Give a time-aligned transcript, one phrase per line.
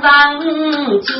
[0.00, 1.10] 婆上上肩。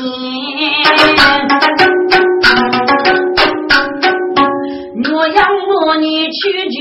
[5.13, 6.31] 我养我你去
[6.69, 6.77] 这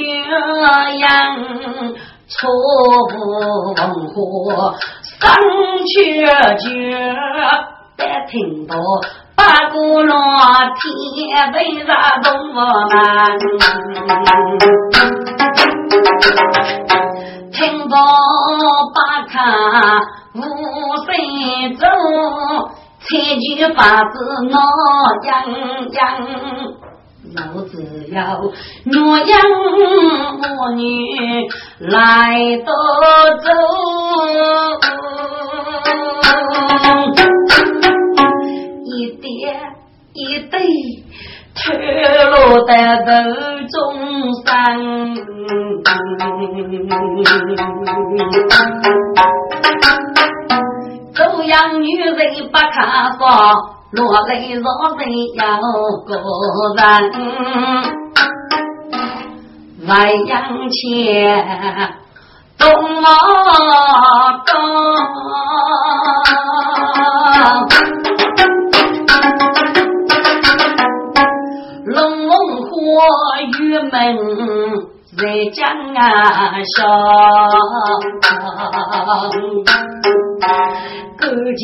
[0.98, 1.08] 样，
[2.28, 2.48] 错
[3.08, 3.78] 火上
[5.84, 5.94] 去
[6.58, 6.68] 绝，
[7.96, 8.74] 但听到
[9.34, 10.16] 八股罗
[11.14, 11.90] 天为啥
[12.22, 12.98] 动我们？
[17.60, 17.94] 听到
[18.94, 19.36] 八卡
[20.34, 20.40] 五
[21.04, 21.08] 岁
[21.76, 21.84] 走，
[23.00, 24.14] 千句法子
[24.50, 24.54] 我
[25.26, 25.30] 样
[25.92, 26.00] 样。
[27.36, 27.72] 老子
[28.10, 28.48] 要我
[29.20, 29.32] 养
[30.56, 30.80] 我女
[31.80, 32.66] 来得
[33.42, 33.46] 走，
[38.86, 38.88] 一
[39.20, 39.28] 点
[40.14, 40.18] 一
[40.48, 40.56] 滴
[41.54, 41.60] 脱
[42.30, 43.06] 落在手
[43.68, 43.74] 中
[44.44, 44.48] 生，
[51.12, 52.02] 这样女人
[52.50, 52.78] 不看
[53.18, 53.22] 法。
[53.92, 54.64] 落泪落
[54.98, 55.02] 泪
[55.34, 55.40] 要
[56.06, 56.08] 个
[56.76, 56.80] 人，
[59.88, 59.90] 外
[60.26, 60.30] 阳
[60.70, 60.78] 前
[62.56, 62.62] 东
[63.02, 63.04] 我
[64.46, 64.48] 高，
[73.00, 73.06] 火
[73.58, 73.90] 玉门
[75.16, 75.20] 在
[75.52, 75.58] 江
[76.76, 76.78] 上。
[81.18, 81.60] 勾结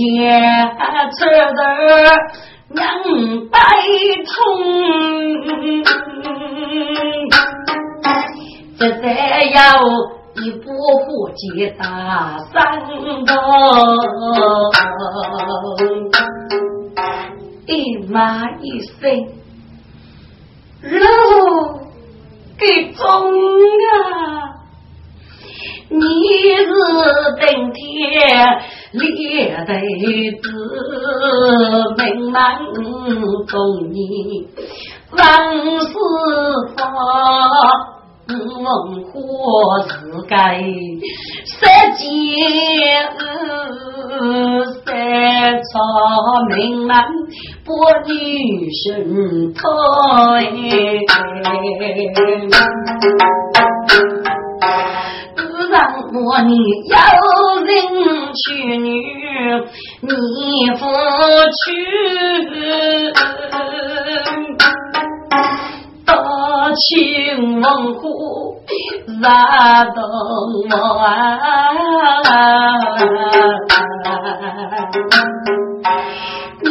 [1.19, 1.19] 扯
[1.55, 1.61] 得
[2.71, 2.79] 两
[3.51, 3.55] 百
[4.27, 4.31] 通，
[8.79, 9.05] 这再
[9.45, 9.57] 要
[10.35, 10.65] 一步
[11.07, 11.45] 步接
[11.79, 11.83] 大
[12.53, 12.55] 山
[13.25, 13.31] 高，
[17.67, 17.71] 一
[18.09, 18.95] 马一声，
[20.91, 21.81] 路
[22.59, 23.03] 给中
[23.93, 24.55] 啊！
[25.89, 26.67] 你是
[27.39, 27.79] 登天
[28.93, 29.21] 立地
[30.43, 30.45] 子，
[31.97, 32.03] 名
[32.33, 32.59] 满
[33.47, 33.53] 中
[33.93, 33.97] 你
[35.13, 35.19] 万
[35.81, 35.95] 事
[36.77, 36.83] 法，
[38.29, 38.35] 文
[39.05, 39.15] 化
[39.89, 39.91] 是
[40.29, 40.35] 该
[41.45, 41.55] 设
[41.97, 42.03] 计
[44.85, 44.87] 三
[45.63, 45.73] 朝
[46.57, 47.05] 名满
[47.65, 47.71] 不
[48.07, 48.11] 女
[48.73, 49.63] 生推。
[56.13, 56.95] 我你有
[57.65, 57.69] 人
[58.35, 58.45] 娶
[58.79, 58.89] 女，
[60.01, 60.11] 你
[60.79, 60.81] 不
[61.53, 61.65] 娶，
[66.07, 66.15] 多
[66.75, 68.57] 情问苦
[69.23, 70.01] 啥都
[70.71, 70.77] 我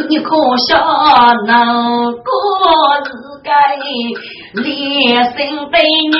[0.08, 0.30] 你可
[0.68, 0.68] 笑
[1.46, 1.52] 那
[2.12, 2.28] 个
[3.04, 3.10] 是
[3.42, 3.50] 该
[4.54, 4.64] 烈
[5.36, 5.74] 性悲
[6.12, 6.14] 女。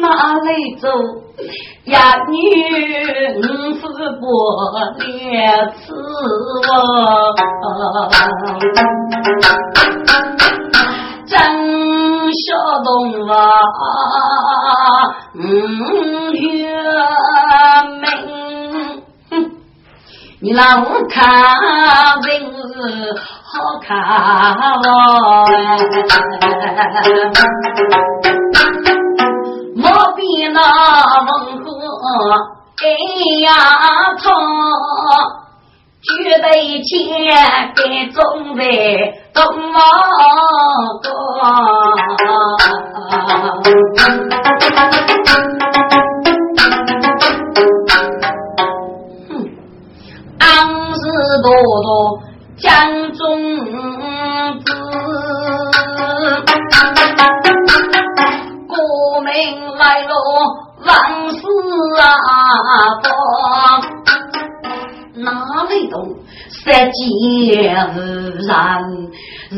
[0.00, 0.88] 哪里走
[1.84, 1.98] 呀？
[2.28, 2.34] 女
[3.36, 3.40] 五
[3.74, 3.86] 是
[4.20, 4.26] 过
[5.30, 5.30] 两
[5.76, 5.94] 次
[6.68, 6.72] 哦，
[11.32, 12.44] 真小
[12.84, 13.14] 动物
[15.34, 15.40] 嗯
[16.34, 16.44] 月
[18.02, 18.04] 明，
[20.42, 21.24] 你让我看
[22.20, 22.28] 人
[23.48, 23.50] 好
[23.80, 24.92] 看哦。
[29.82, 29.84] 我
[30.14, 30.20] 比
[30.52, 31.28] 那文
[31.64, 31.66] 和
[32.76, 32.84] 哎
[33.40, 33.48] 呀
[34.18, 34.24] 错，
[36.02, 36.08] 绝
[36.40, 36.90] 对钱
[37.76, 38.60] 给中位
[39.32, 39.78] 多么
[41.00, 41.10] 多。
[49.28, 49.30] 哼，
[50.40, 50.44] 昂
[50.96, 51.00] 是
[51.42, 51.46] 多
[51.82, 51.88] 多
[52.56, 52.66] 江
[53.12, 53.20] 中
[54.64, 54.66] 子。
[59.78, 60.14] 来了，
[60.84, 60.90] 万
[61.30, 61.40] 事
[61.98, 62.04] 啊
[65.72, 65.96] 多，哪里懂？
[66.50, 66.60] 世
[66.92, 67.74] 间
[68.46, 68.48] 然
[69.50, 69.56] 人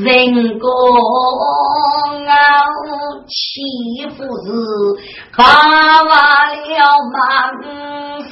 [0.58, 2.24] 各傲，
[3.26, 3.32] 欺
[4.10, 4.48] 负是
[5.36, 5.42] 把
[6.54, 6.72] 了
[7.12, 7.14] 满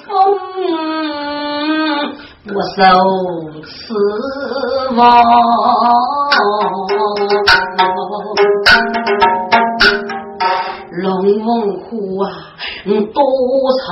[0.05, 0.07] 风，
[2.49, 2.81] 我受
[3.63, 3.71] 此
[4.97, 5.01] 望。
[11.01, 12.29] 龙凤虎啊，
[12.85, 13.87] 多愁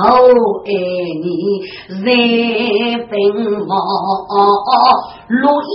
[0.65, 0.69] 爱
[1.23, 1.25] 你
[1.87, 2.05] 人
[3.09, 3.17] 兵
[3.67, 3.73] 忙，
[5.27, 5.71] 如意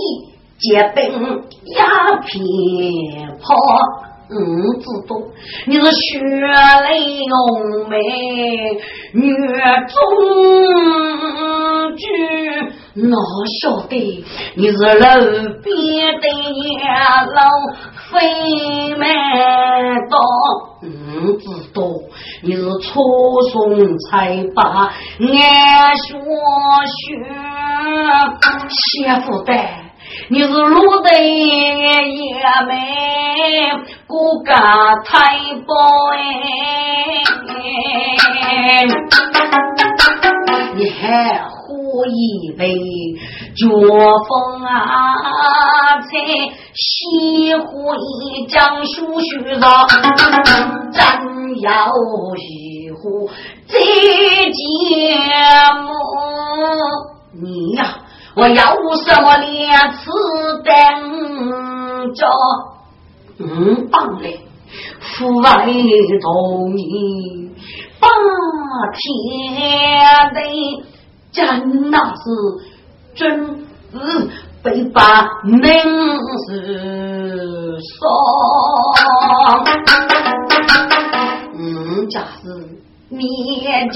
[0.57, 0.63] 结
[0.95, 0.97] 兵
[1.75, 1.81] 呀，
[2.23, 2.31] 偏
[3.41, 3.45] 跑
[4.29, 4.35] 嗯，
[4.79, 5.11] 知道
[5.67, 6.91] 你是血泪
[7.27, 7.33] 浓
[7.89, 7.95] 眉
[9.13, 9.21] 女
[9.87, 9.97] 中
[11.95, 12.03] 举，
[12.99, 13.15] 哪
[13.61, 14.81] 晓得你是路
[15.61, 16.65] 边的野
[17.35, 17.39] 老
[18.09, 19.07] 飞满
[20.09, 20.17] 道。
[20.81, 21.79] 嗯，知道
[22.41, 22.87] 你是初
[23.51, 23.55] 送
[24.09, 24.61] 才把
[25.19, 25.27] 俺
[25.95, 26.07] 学
[26.87, 26.97] 学，
[28.69, 28.77] 媳
[29.25, 29.49] 妇的。
[30.29, 31.23] 你是路的也
[32.67, 32.71] 没
[34.07, 34.53] 骨架
[35.05, 35.73] 太薄
[36.13, 36.19] 哎，
[40.75, 41.01] 你还
[42.05, 42.73] 一杯
[43.55, 45.99] 绝风啊？
[46.01, 46.09] 才
[46.73, 49.29] 西湖一江书须
[49.59, 49.87] 上，
[50.93, 51.91] 真要
[52.37, 53.29] 西湖
[53.67, 54.55] 这节
[55.81, 55.87] 目，
[57.41, 57.79] 你呀。
[58.35, 60.11] 我要什么脸次
[60.63, 60.73] 等
[62.13, 62.27] 着？
[63.39, 64.39] 嗯，棒嘞！
[64.99, 65.65] 父爱
[66.21, 67.49] 同意，
[67.99, 68.07] 八
[68.93, 69.01] 天
[70.35, 70.39] 的
[71.37, 72.19] 真那是
[73.13, 73.23] 真
[73.91, 73.97] 是
[74.63, 74.99] 被把
[75.43, 75.61] 名
[76.47, 77.95] 是说，
[81.53, 82.43] 嗯，家是
[83.09, 83.19] 面
[83.51, 83.87] 前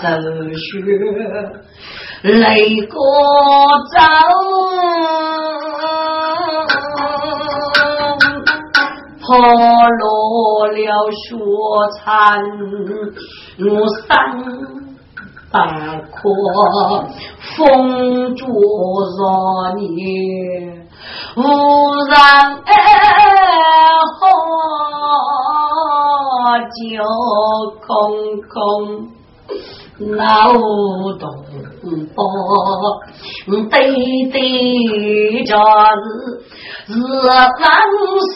[0.00, 0.08] 走
[0.54, 0.64] 学。
[2.22, 2.96] 泪过
[3.92, 3.94] 走，
[9.20, 9.26] 破
[9.98, 10.80] 落了
[11.10, 11.36] 雪
[11.98, 12.06] 残，
[13.60, 13.64] 我
[14.08, 14.08] 三
[15.56, 16.20] 百阔，
[17.56, 19.80] 风烛若你，
[21.36, 21.40] 无
[22.04, 22.12] 人
[24.18, 24.20] 好
[26.76, 26.84] 酒
[27.86, 27.88] 空
[28.52, 28.54] 空。
[29.98, 31.24] 劳动
[32.14, 32.18] 包，
[33.46, 33.56] 对
[34.30, 34.36] 对
[35.44, 35.56] 着
[36.02, 36.94] 是是
[37.26, 37.64] 万
[38.28, 38.30] 事，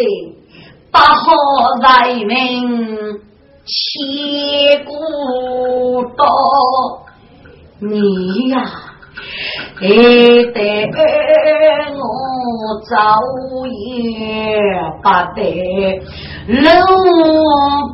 [0.00, 0.04] 的
[0.90, 1.24] 八号
[1.82, 2.32] 人民
[3.66, 4.88] 千古
[6.16, 6.24] 道，
[7.80, 8.54] 你呀。
[9.78, 9.86] 还
[10.52, 10.56] 得
[11.96, 12.00] 我
[12.88, 12.92] 早
[13.68, 13.70] 也
[15.02, 15.38] 不得，
[16.46, 16.58] 路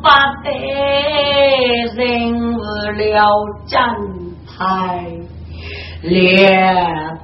[0.01, 0.05] 不
[0.43, 0.45] 得，
[1.95, 2.01] 人
[2.97, 3.07] 了
[3.67, 3.73] 正
[4.45, 4.55] 太
[6.01, 6.11] 两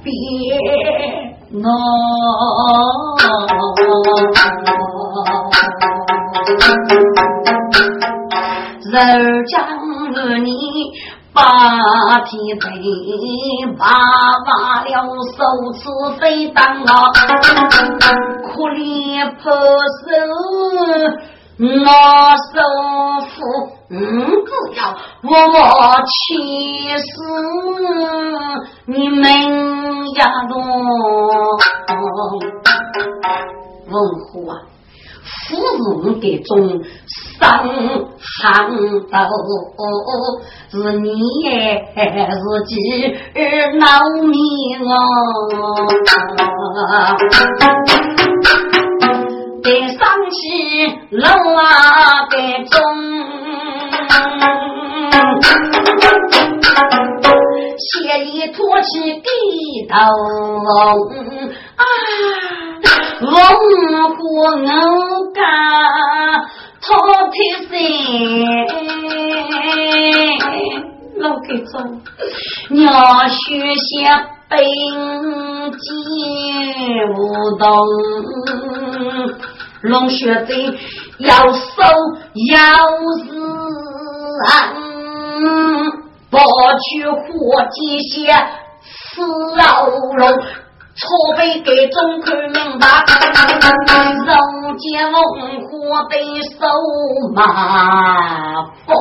[0.02, 0.06] 边
[1.52, 1.62] 喏，
[8.94, 9.54] 人将
[10.44, 10.52] 你。
[11.34, 11.42] 八
[12.20, 12.70] 天飞，
[13.76, 13.82] 爸
[14.46, 14.88] 爸了
[15.34, 15.42] 手
[15.74, 15.82] 持
[16.20, 17.10] 飞弹啊，
[18.40, 19.42] 可怜破
[19.98, 20.06] 手
[21.58, 21.90] 我
[22.52, 22.54] 手
[23.26, 23.34] 扶，
[23.90, 23.98] 嗯，
[24.46, 24.80] 只要
[25.24, 25.58] 我
[26.06, 26.16] 去
[26.98, 27.04] 死，
[28.86, 29.20] 你们
[30.14, 30.52] 呀都
[33.90, 34.52] 文虎啊！
[35.48, 35.56] 夫
[36.02, 36.52] 人的种
[37.38, 37.42] 生
[38.18, 38.68] 寒
[39.10, 39.16] 豆，
[40.70, 41.08] 是你
[42.30, 42.70] 是几
[43.34, 43.38] 儿
[43.78, 43.82] 闹
[44.22, 44.32] 命
[44.88, 44.92] 哦？
[49.62, 49.98] 得上
[50.30, 50.36] 起
[51.10, 51.26] 楼
[51.56, 51.62] 啊
[52.28, 52.34] 的
[52.70, 52.72] 种，
[57.78, 59.26] 血里托起地
[59.88, 59.94] 头
[61.76, 61.82] 啊！
[63.20, 63.30] 龙
[64.10, 65.40] 虎我家
[66.86, 66.90] 饕
[67.30, 67.32] 餮
[67.70, 67.72] 心，
[71.16, 71.72] 老给中
[72.68, 72.82] 鸟
[73.28, 73.88] 须下
[74.50, 74.56] 兵
[75.78, 75.88] 进
[77.16, 77.16] 无
[77.56, 77.64] 动，
[79.80, 80.50] 龙血在
[81.18, 81.56] 要收
[82.52, 82.58] 要
[83.16, 83.26] 死，
[86.30, 87.24] 不去火
[87.70, 88.12] 鸡血
[88.82, 89.22] 死
[89.56, 90.22] 老龙。
[90.96, 92.86] 错被给中看明白，
[93.60, 94.28] 人
[94.78, 95.20] 间文
[95.66, 96.14] 化的
[96.52, 96.54] 手
[97.34, 97.40] 马
[98.86, 98.92] 风，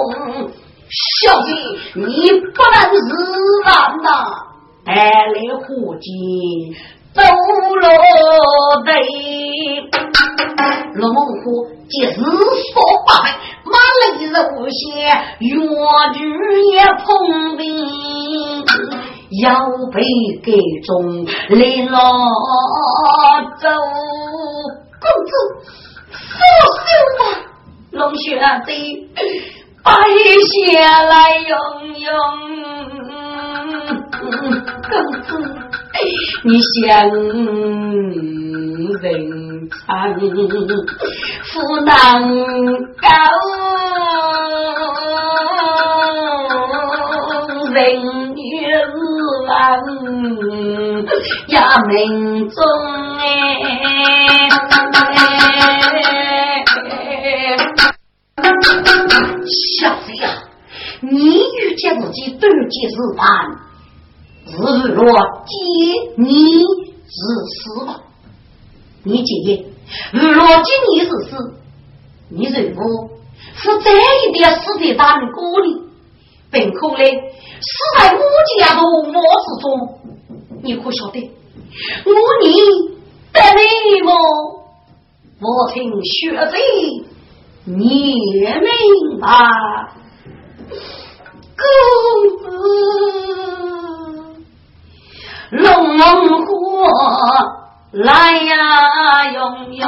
[0.89, 1.47] 小姐
[1.93, 3.05] 你不能自
[3.63, 3.71] 然
[4.01, 4.07] 呐，
[4.83, 5.65] 带来伙
[6.01, 6.75] 计
[7.13, 7.21] 走
[7.79, 7.85] 落
[8.85, 8.89] 地，
[10.95, 13.11] 龙虎即日所败，
[13.65, 14.35] 马累肉
[14.67, 14.81] 血，
[15.39, 15.45] 越
[16.13, 16.17] 剧
[16.71, 17.05] 也碰
[17.55, 17.61] 壁。
[19.41, 19.49] 要
[19.91, 20.03] 被
[20.43, 20.51] 给
[20.85, 21.97] 中领了
[23.59, 23.67] 走，
[24.99, 25.31] 公子
[26.11, 26.21] 放
[26.77, 26.85] 手
[27.17, 27.21] 吧，
[27.91, 28.23] 龙兄
[28.65, 29.09] 弟，
[29.83, 29.91] 摆
[30.43, 31.51] 下来用
[31.99, 32.05] 用。
[34.89, 34.91] 公
[35.23, 35.27] 子，
[36.43, 36.79] 你想
[39.01, 39.03] 人
[39.69, 39.79] 长
[41.45, 41.51] 福
[41.85, 41.91] 难
[43.01, 43.07] 高，
[47.73, 48.22] 人。
[51.47, 51.57] 呀
[51.87, 52.63] 命中
[53.19, 53.21] 哎，
[59.79, 60.23] 小子呀，
[61.01, 61.09] 你
[61.39, 63.27] 与见自己对接是办，
[64.47, 64.53] 日
[64.93, 65.05] 若
[65.45, 65.53] 接
[66.17, 66.25] 你
[67.05, 67.15] 是
[67.49, 68.01] 死吧？
[69.03, 69.65] 你今夜
[70.13, 71.31] 日若接你是死，
[72.29, 72.81] 你认我
[73.55, 75.81] 是这一点死的大锅里，
[76.53, 77.67] 本可嘞死
[77.97, 78.19] 在我
[78.59, 79.65] 家的窝子中，
[80.63, 81.17] 你可晓得？
[82.05, 82.11] 我
[82.43, 82.45] 你
[83.33, 84.13] 得你么？
[85.41, 86.11] 我听学
[86.45, 86.55] 子
[87.65, 89.27] 你明白，
[91.57, 91.63] 公
[92.37, 92.41] 子
[95.49, 95.59] 龙
[96.45, 96.47] 火
[97.91, 98.53] 来呀，
[99.33, 99.83] 用用。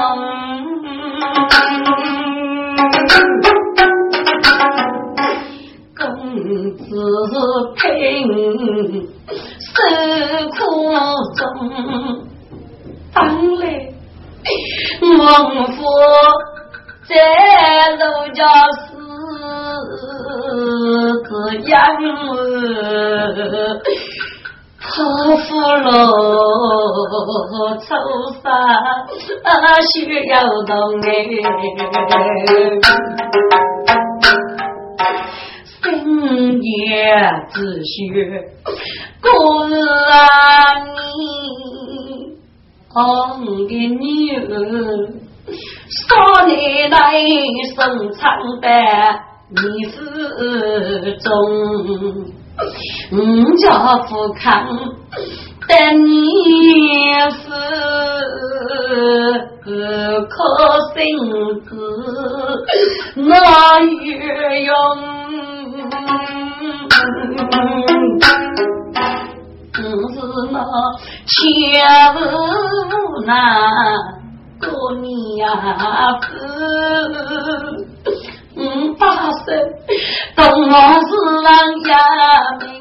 [6.78, 6.88] 子
[7.78, 7.84] 听，
[9.60, 9.74] 受
[10.52, 10.58] 苦
[11.36, 11.42] 中，
[13.14, 13.16] 当
[13.58, 13.64] 来
[15.18, 15.20] 王
[15.74, 15.78] 夫
[17.08, 17.14] 在
[17.96, 18.40] 陆家
[18.72, 18.84] 是
[21.24, 21.30] 个
[21.66, 21.74] 养
[22.32, 23.40] 儿，
[24.82, 24.84] 托
[25.38, 25.88] 付了
[27.80, 27.88] 愁
[28.42, 28.46] 杀
[29.94, 29.94] 需
[30.28, 30.32] 要
[30.66, 30.70] 动
[31.02, 31.06] 哎，
[36.56, 36.72] 深夜
[37.52, 37.92] 自学
[39.22, 39.28] 过
[39.68, 39.74] 你，
[42.88, 42.96] 红
[43.68, 44.00] 的女
[44.38, 44.48] 儿，
[46.08, 46.08] 少
[46.48, 46.52] 奶
[46.88, 46.96] 奶
[47.76, 47.76] 生
[48.14, 48.22] 长
[48.62, 48.66] 的
[49.50, 49.60] 你
[49.90, 49.98] 是
[51.18, 51.26] 中。
[53.12, 53.14] 五
[53.58, 53.66] 家
[54.08, 54.48] 富康，
[55.68, 55.74] 但
[56.06, 56.08] 你
[57.32, 57.36] 是
[60.30, 60.34] 可
[60.96, 60.96] 心
[61.66, 61.70] 子，
[63.16, 64.74] 那月用，
[70.13, 70.18] 是
[70.51, 70.56] 那
[71.27, 71.34] 千
[72.15, 72.18] 无
[73.25, 73.30] 那
[74.60, 74.65] 过
[75.01, 75.06] 年
[76.22, 76.24] 子。
[78.58, 78.60] 五
[78.94, 79.54] 八岁，
[80.34, 81.08] 东王是
[81.44, 81.46] 王
[81.84, 81.92] 家
[82.62, 82.72] 命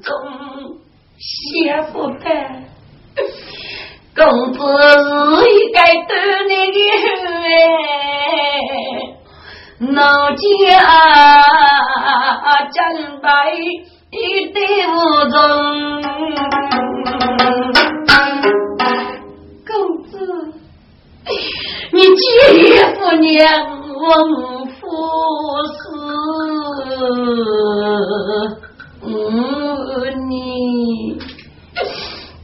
[0.00, 0.08] 中
[1.18, 1.28] 媳
[1.92, 2.24] 妇的，
[4.16, 4.18] 公
[4.54, 6.10] 子是该得
[6.48, 6.76] 那个
[7.44, 7.52] 哎，
[9.80, 10.36] 老家
[12.72, 13.28] 将白
[14.10, 14.58] 一对
[14.88, 14.94] 无
[15.30, 15.38] 中，
[19.66, 19.70] 公
[20.04, 20.12] 子，
[21.92, 22.26] 你姐
[22.94, 23.26] 夫娘
[24.00, 24.02] 我。
[24.80, 24.86] 不
[30.00, 30.32] 是你，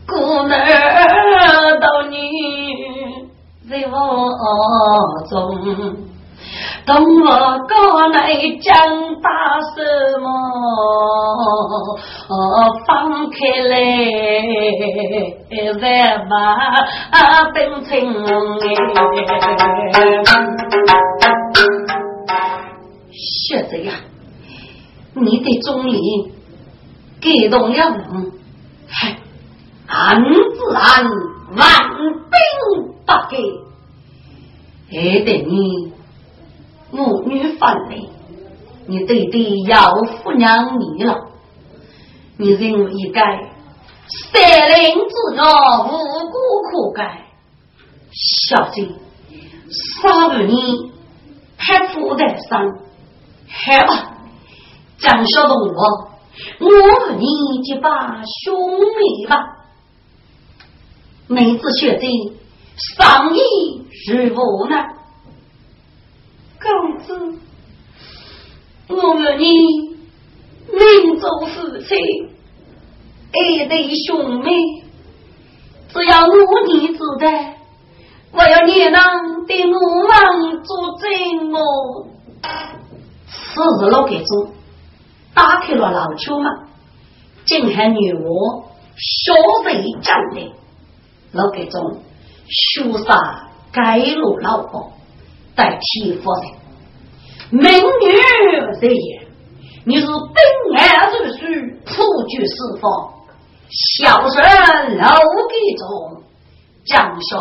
[0.07, 0.12] 姑
[0.47, 0.53] 娘
[1.81, 2.14] 到你
[3.69, 3.95] 在我
[5.29, 5.35] 中，
[6.87, 7.28] 等我
[7.66, 7.73] 过
[8.09, 8.18] 来
[8.61, 8.75] 讲
[9.23, 9.28] 大
[9.75, 9.76] 什
[10.21, 10.26] 么？
[12.87, 13.73] 放开来
[15.80, 15.83] 再
[16.28, 16.33] 把
[17.52, 17.92] 本情
[18.25, 18.64] 哎。
[23.12, 23.92] 学子呀，
[25.14, 26.33] 你的总理
[27.21, 28.33] 感动了人，
[28.88, 29.16] 嗨，
[29.87, 31.04] 安自安，
[31.56, 31.61] 万
[32.30, 32.37] 兵
[33.06, 33.33] 不给，
[34.90, 34.92] 还
[35.25, 35.93] 得你
[36.94, 38.08] 母女分离，
[38.86, 41.28] 你对对要抚养你了，
[42.36, 43.20] 你认为应该
[44.32, 45.90] 三灵之恶，无
[46.30, 46.34] 辜
[46.70, 47.26] 可改，
[48.48, 48.88] 小姐，
[50.02, 50.92] 杀了你
[51.56, 52.78] 还负得上。
[53.46, 54.14] 好吧，
[54.98, 56.10] 张小东，我
[56.60, 56.70] 我
[57.06, 59.34] 和你结把兄妹吧。
[61.26, 62.32] 妹子学的
[62.76, 63.40] 上意
[64.12, 64.76] 如何呢？
[66.64, 67.38] 公子，
[68.88, 69.44] 我和你
[70.73, 71.94] 命中夫妻，
[73.33, 74.50] 爱对兄妹，
[75.92, 76.33] 只要我
[76.68, 77.28] 你知道，
[78.33, 79.71] 我要你能对我
[80.09, 81.59] 们做证哦。
[83.26, 84.52] 此日老给中
[85.35, 86.50] 打开了老秋门，
[87.44, 88.64] 惊喊女娲
[88.97, 90.52] 小贼战的
[91.33, 92.00] 老给中
[92.49, 94.92] 羞杀该路老婆
[95.56, 96.44] 代替夫人，
[97.50, 97.84] 美女
[98.80, 99.28] 在也，
[99.84, 100.12] 你是本
[100.78, 101.38] 案如书，
[101.84, 101.92] 普
[102.28, 103.12] 举四方，
[103.70, 104.42] 孝顺
[104.99, 105.04] 老
[105.49, 106.23] 给中，
[106.84, 107.32] 江小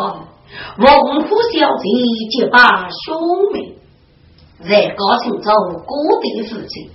[0.78, 1.82] 文虎小姐
[2.30, 2.58] 结拜
[3.04, 3.74] 兄妹。
[4.66, 5.50] 在高城州
[5.84, 5.92] 各
[6.22, 6.88] 地附近，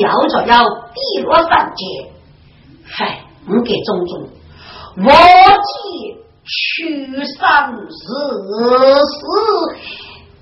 [0.00, 1.84] 要着要低落三界，
[2.84, 4.28] 嗨，我给种种，
[4.96, 6.48] 我见去
[6.82, 8.02] 生日时，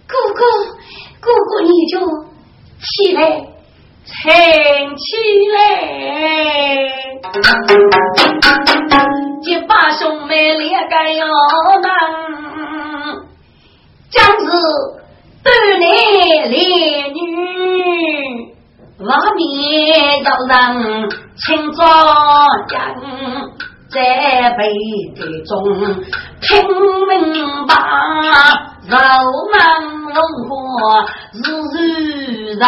[0.09, 0.41] 哥哥
[1.21, 1.99] 哥哥你就
[2.79, 3.19] 起来，
[4.05, 4.15] 撑
[4.97, 5.07] 起
[5.53, 5.57] 来，
[9.43, 11.27] 结把兄妹连个哟
[11.83, 11.89] 门，
[14.11, 14.47] 将是
[15.43, 15.47] 多
[15.81, 15.81] 男
[16.51, 16.55] 连
[17.13, 17.19] 女，
[19.01, 19.39] 外面
[20.23, 20.53] 要人
[21.37, 21.85] 请作
[22.69, 22.75] 人，
[23.91, 23.95] 在
[24.57, 24.61] 辈
[25.17, 25.53] 子中
[26.41, 26.45] 听
[27.09, 27.75] 明白。
[28.89, 28.95] 肉
[29.51, 29.59] 门
[30.15, 30.53] 龙火
[31.33, 31.37] 日
[31.73, 32.63] 日人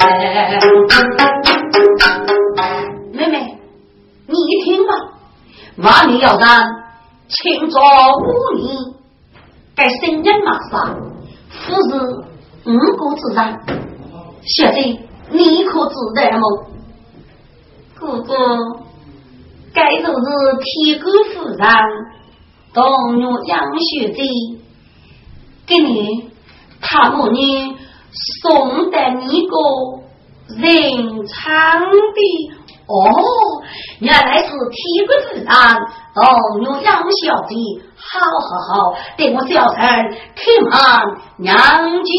[0.00, 0.08] 哎，
[3.12, 3.58] 妹妹，
[4.26, 4.34] 你
[4.64, 4.92] 听吧，
[5.76, 6.48] 万里要让
[7.28, 7.78] 清早
[8.16, 8.74] 五年，
[9.76, 10.96] 该新人马上，
[11.50, 11.90] 夫是
[12.64, 13.38] 五谷之人，
[14.46, 14.80] 小姐
[15.28, 16.42] 你可知道么？
[17.96, 18.34] 哥哥，
[19.74, 20.14] 该就是
[20.62, 21.58] 天官夫人，
[22.72, 22.82] 当
[23.18, 24.22] 月杨雪姐。
[25.70, 26.28] 给你，
[26.80, 27.76] 他母女
[28.42, 29.54] 送的你个
[30.56, 30.66] 人
[31.28, 32.20] 唱的
[32.88, 32.92] 哦，
[34.00, 35.54] 原来是铁骨子上
[36.12, 36.24] 动
[36.64, 37.54] 用杨小姐，
[37.94, 39.78] 好好好，等我小陈
[40.34, 40.72] 开门
[41.36, 41.48] 娘
[42.02, 42.10] 进，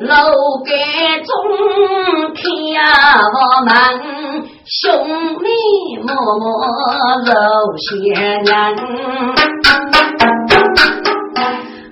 [0.00, 0.08] 楼
[0.64, 0.70] 盖
[1.22, 1.30] 中
[2.34, 2.42] 开
[3.30, 4.17] 我门。
[4.70, 4.84] 兄
[5.40, 5.48] 妹
[6.02, 6.44] 默默
[7.24, 7.32] 揉
[7.78, 7.88] 些
[8.42, 8.52] 年，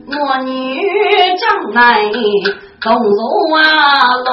[0.06, 0.12] 我
[0.44, 0.50] 女
[1.38, 2.04] 将来
[2.82, 3.60] 工作啊
[4.26, 4.28] 落，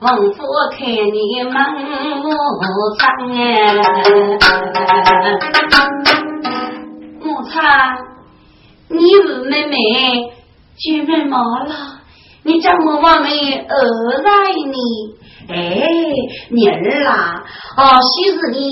[0.00, 0.36] 王夫
[0.70, 1.52] 看你门
[2.22, 2.24] 目
[2.96, 3.42] 长哎，
[7.18, 7.50] 母亲，
[8.90, 9.74] 你是妹妹，
[10.76, 11.74] 姐妹毛了，
[12.44, 13.74] 你怎么往没儿
[14.22, 14.78] 来呢？
[15.48, 15.56] 哎，
[16.50, 17.42] 女儿啦，
[17.76, 18.68] 哦，昔日你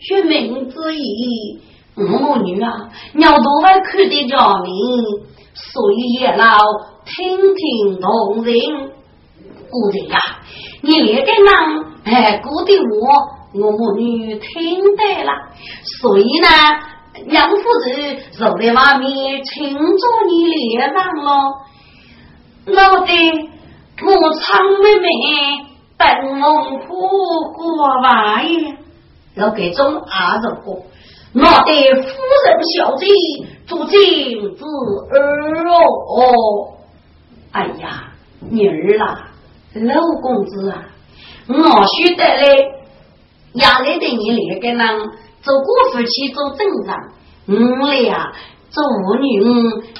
[0.00, 1.60] 学名之意，
[1.94, 4.70] 母女啊，鸟都会看得着你，
[5.54, 6.58] 所以也老
[7.04, 8.54] 听听同人。
[9.70, 10.18] 姑爹呀，
[10.82, 15.32] 你那个人哎，姑爹我我母女听得了，
[16.00, 16.48] 所以呢，
[17.28, 19.80] 杨夫人坐在外面请着
[20.28, 21.54] 你脸上咯，
[22.66, 23.12] 老的
[24.02, 25.66] 母苍妹妹。
[25.98, 28.76] 本龙虎过万也，
[29.34, 30.82] 老给中二十个，
[31.32, 32.08] 我的夫
[32.44, 33.06] 人小姐
[33.66, 34.64] 做金子
[35.10, 36.74] 儿哦。
[37.52, 38.12] 哎呀，
[38.50, 39.28] 女儿啦，
[39.74, 40.84] 老公子啊，
[41.48, 42.72] 我晓得嘞，
[43.54, 47.12] 衙内的你两个人做过夫妻做正常，
[47.80, 48.32] 我俩
[48.68, 49.40] 做妇女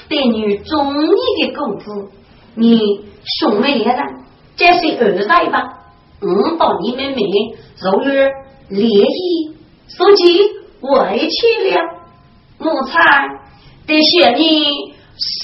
[0.07, 2.09] 对你中意的公子，
[2.53, 3.05] 你
[3.39, 3.97] 兄妹也人
[4.55, 5.76] 这是二代吧？
[6.19, 7.19] 我到你们面
[7.79, 8.27] 如日
[8.69, 9.53] 烈意，
[9.87, 10.13] 所以
[10.81, 11.37] 委屈
[11.69, 11.77] 了。
[12.59, 12.95] 奴才
[13.85, 14.41] 得谢你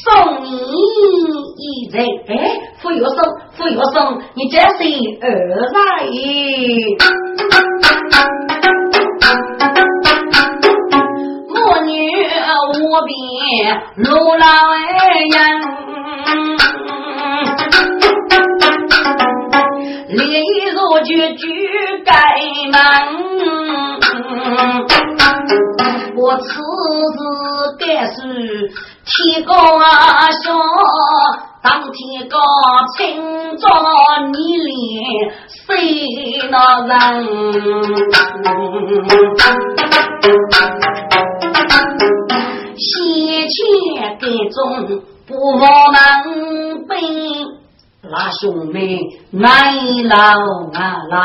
[0.03, 0.49] 送你
[1.57, 2.31] 一人，哎，
[2.81, 3.17] 傅有生，
[3.51, 4.65] 傅有生，你这是
[5.21, 5.27] 儿
[5.71, 5.77] 来。
[11.49, 11.53] 母
[11.85, 11.91] 女
[12.73, 13.13] 无边
[13.97, 15.33] 路老人。
[21.15, 21.47] 如举举
[22.03, 22.11] 盖
[22.71, 22.75] 门，
[26.15, 27.19] 我此时
[27.79, 28.17] 该是
[29.05, 30.51] 天高啊下，
[31.61, 32.39] 当天高
[32.97, 33.01] 清
[33.57, 33.67] 早
[34.31, 34.71] 你脸
[35.47, 36.55] 谁那
[36.87, 36.91] 人？
[42.75, 42.83] 先
[43.47, 43.55] 前
[44.19, 44.57] 该中
[45.27, 46.01] 不能
[46.87, 46.91] 背。
[48.05, 48.99] 那兄妹
[49.31, 49.71] 来
[50.03, 50.15] 老
[50.73, 51.15] 啊老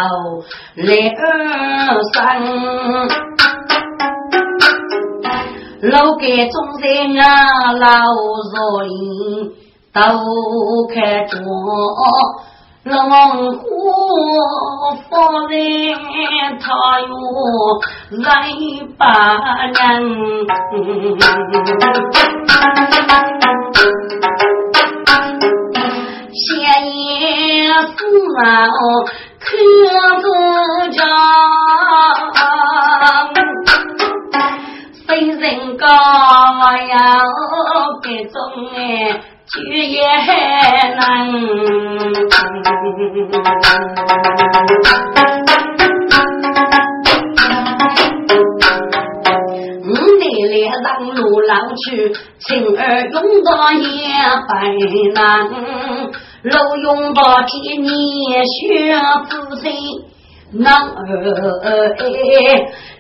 [0.77, 1.21] 来二
[2.15, 2.17] 三，
[5.91, 7.89] 老给众人啊老
[8.55, 9.53] 若影
[9.93, 10.01] 都
[10.95, 11.37] 开着，
[12.85, 12.95] 龙
[13.55, 13.65] 虎
[15.11, 15.11] 夫
[15.49, 15.59] 人
[16.61, 17.11] 他哟
[18.23, 18.25] 来
[18.97, 19.05] 把
[19.67, 19.77] 人。
[27.69, 27.93] 言私
[28.35, 28.41] 闹
[29.39, 29.47] 可
[30.23, 30.25] 不
[30.91, 30.99] 着，
[35.07, 35.87] 非人讲
[36.89, 36.97] 呀，
[38.03, 38.35] 这种
[38.75, 38.81] 哎，
[39.47, 39.53] 绝
[39.85, 40.01] 也
[40.97, 40.99] 难。
[49.85, 51.87] 我那里让路老去，
[52.39, 52.47] 情
[52.79, 53.85] 儿用到也
[54.49, 54.51] 白
[55.15, 55.19] 难。
[56.45, 57.93] 老用到天年
[58.47, 58.95] 学
[59.29, 59.73] 子孙，
[60.53, 60.95] 男儿
[61.99, 62.07] 哎，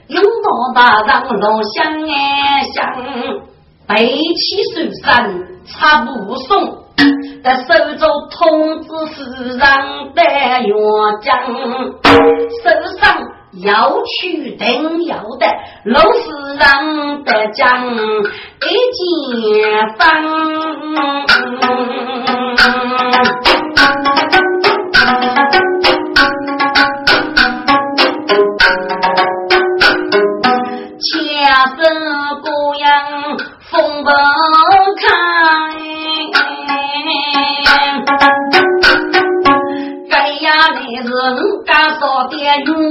[0.08, 1.76] 用到大丈老乡
[2.10, 2.76] 哎乡，
[3.86, 4.42] 背起
[4.74, 5.06] 手山
[5.66, 6.82] 插不送，
[7.44, 10.74] 在手中通知世上的元
[11.22, 12.64] 将，手
[13.00, 13.02] 上
[13.62, 15.46] 要去定要的
[15.84, 20.02] 老世上的将一件方。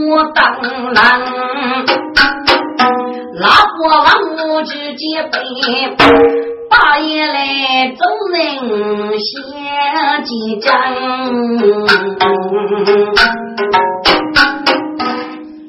[0.08, 0.42] 月当
[0.94, 1.04] 郎，
[3.34, 3.44] 拉
[3.78, 5.36] 国王母之接杯，
[6.70, 7.36] 八爷来
[7.90, 8.40] 众人
[9.20, 9.28] 写
[10.24, 10.72] 几张，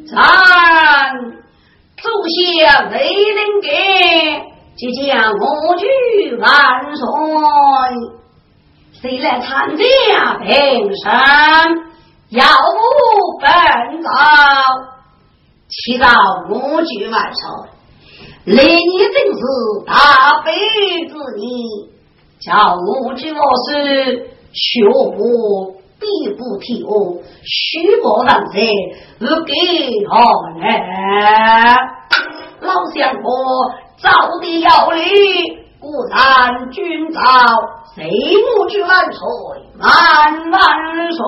[0.07, 0.16] 咱
[1.96, 2.38] 祖先
[2.92, 2.94] 为
[3.35, 3.66] 人给。
[4.77, 5.85] 即将我去
[6.37, 6.46] 万
[6.94, 7.03] 岁，
[9.03, 9.83] 谁来参加
[10.37, 10.46] 评
[11.03, 11.11] 审？
[12.31, 13.49] 要不本
[14.03, 14.09] 告，
[15.69, 16.05] 祈祷
[16.51, 17.41] 我举万岁。
[18.45, 19.41] 来年正是
[19.87, 20.53] 大悲
[21.09, 21.43] 之年，
[22.38, 24.85] 叫我举我是学
[25.17, 26.05] 不必
[26.37, 28.61] 不听我，虚报人才
[29.19, 29.53] 不给
[30.07, 30.12] 何
[30.61, 30.67] 来？
[32.61, 33.27] 老相公。
[34.01, 35.03] 早的要礼，
[35.81, 37.21] 固然君朝，
[37.95, 38.11] 谁
[38.57, 39.21] 不举万岁，
[39.79, 39.88] 万
[40.51, 40.61] 万
[41.12, 41.23] 岁！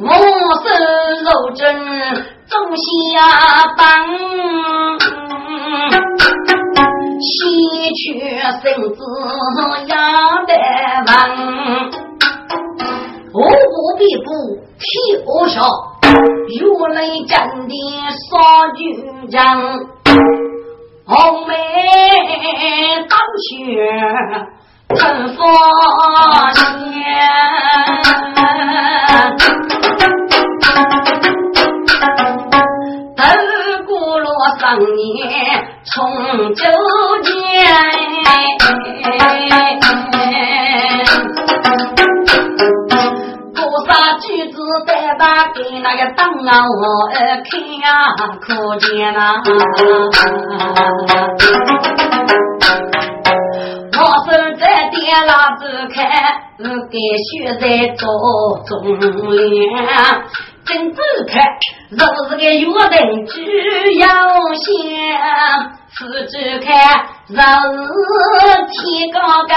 [0.00, 0.06] 我
[0.60, 0.66] 是
[1.22, 1.62] 肉珍
[2.48, 2.82] 中下
[3.76, 3.80] 邦，
[7.20, 7.30] 西
[7.94, 7.96] 去
[8.60, 9.00] 身子
[9.86, 9.92] 压
[10.46, 10.52] 得
[11.06, 11.08] 稳，
[13.34, 14.26] 我不必不
[14.78, 14.82] 替
[15.24, 15.62] 我说。
[16.60, 17.74] 如雷震的
[18.10, 19.36] 杀军帐
[21.06, 21.54] 红梅
[23.08, 23.50] 当雪
[24.96, 25.38] 春风
[26.54, 27.04] 前
[33.16, 33.26] 等
[33.86, 34.26] 过了
[34.58, 34.98] 三年
[35.84, 35.94] 从
[36.54, 36.64] 九
[37.22, 37.28] 年
[45.18, 47.44] 打给那个当啊，我看
[47.80, 49.42] 呀，可见呐。
[54.00, 54.00] 我
[54.30, 56.06] 是在电拉子看，
[56.58, 58.06] 我给学在做
[58.64, 60.22] 中粮，
[60.64, 61.42] 真子看，
[61.90, 64.06] 若是个约定只要
[64.54, 67.42] 想，是只看，若是
[68.70, 69.56] 提高盖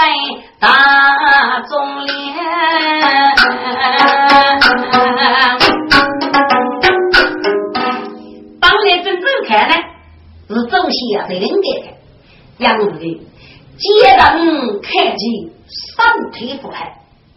[0.58, 2.34] 大中粮。
[9.46, 9.74] 看呢，
[10.48, 11.86] 是祖先在领给的，
[12.58, 13.20] 养的，
[13.76, 15.20] 接人看见
[15.68, 16.74] 身体不好，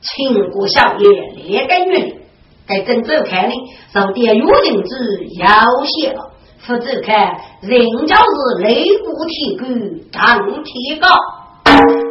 [0.01, 1.07] 亲过小爷
[1.43, 2.19] 连个月里，
[2.67, 3.53] 该真走看呢，
[3.93, 5.47] 受点约定之要
[5.83, 6.31] 挟了，
[6.67, 7.15] 否则看
[7.61, 8.23] 人家是
[8.63, 9.65] 肋骨体骨，
[10.11, 11.07] 当提高。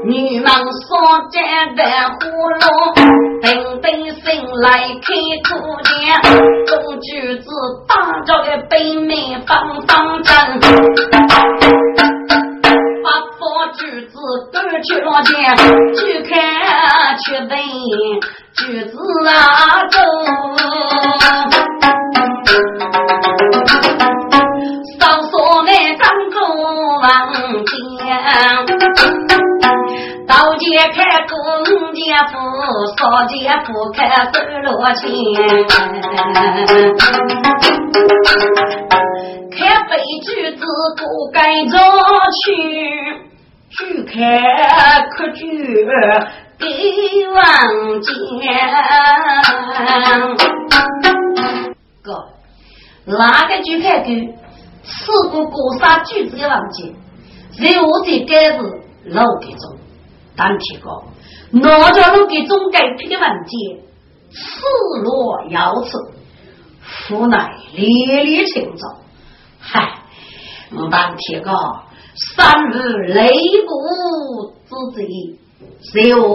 [0.05, 0.97] 女忙所
[1.33, 2.21] 站的葫
[2.61, 2.63] 芦，
[3.43, 3.91] 等等
[4.21, 4.23] 醒
[4.61, 4.69] 来
[5.03, 5.07] 开
[5.43, 5.49] 土
[5.83, 5.93] 店，
[6.67, 7.49] 众举子
[7.89, 10.33] 打着个北面方方阵，
[13.03, 13.07] 八
[13.39, 14.15] 方举子
[14.53, 15.33] 都去了见，
[15.97, 16.33] 去看
[17.19, 17.51] 去问
[18.55, 18.93] 举子
[19.27, 19.33] 啊
[19.91, 19.99] 走，
[30.93, 31.33] 开弓
[31.95, 32.33] 箭斧，
[32.97, 33.99] 少剑斧开
[34.33, 35.03] 手罗钱。
[39.51, 39.93] 开杯
[40.25, 40.61] 举子
[40.97, 41.01] 不
[41.33, 41.79] 该着
[42.43, 42.45] 去，
[43.71, 44.13] 举开
[45.11, 45.43] 可举
[46.59, 46.63] 给
[47.35, 47.41] 王
[48.01, 48.13] 剑。
[52.03, 52.07] 哥，
[53.07, 54.35] 哪个举开举？
[54.83, 56.95] 四个过杀举子的王剑，
[57.59, 59.79] 在我这盖子老给中。
[60.37, 61.05] 单提高，
[61.53, 63.79] 哪家路给总改批的文件，
[64.31, 64.63] 赤
[65.05, 65.99] 裸要辞，
[67.15, 68.97] 无奈烈烈情造。
[69.61, 70.03] 嗨，
[70.77, 71.53] 我单提高，
[72.37, 72.79] 三日
[73.13, 73.31] 雷
[73.67, 75.39] 不之贼，
[75.81, 76.27] 随后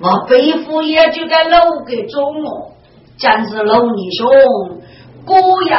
[0.00, 2.72] 我背负也就该楼给中哦，
[3.18, 4.80] 真是老弟兄，
[5.26, 5.78] 果要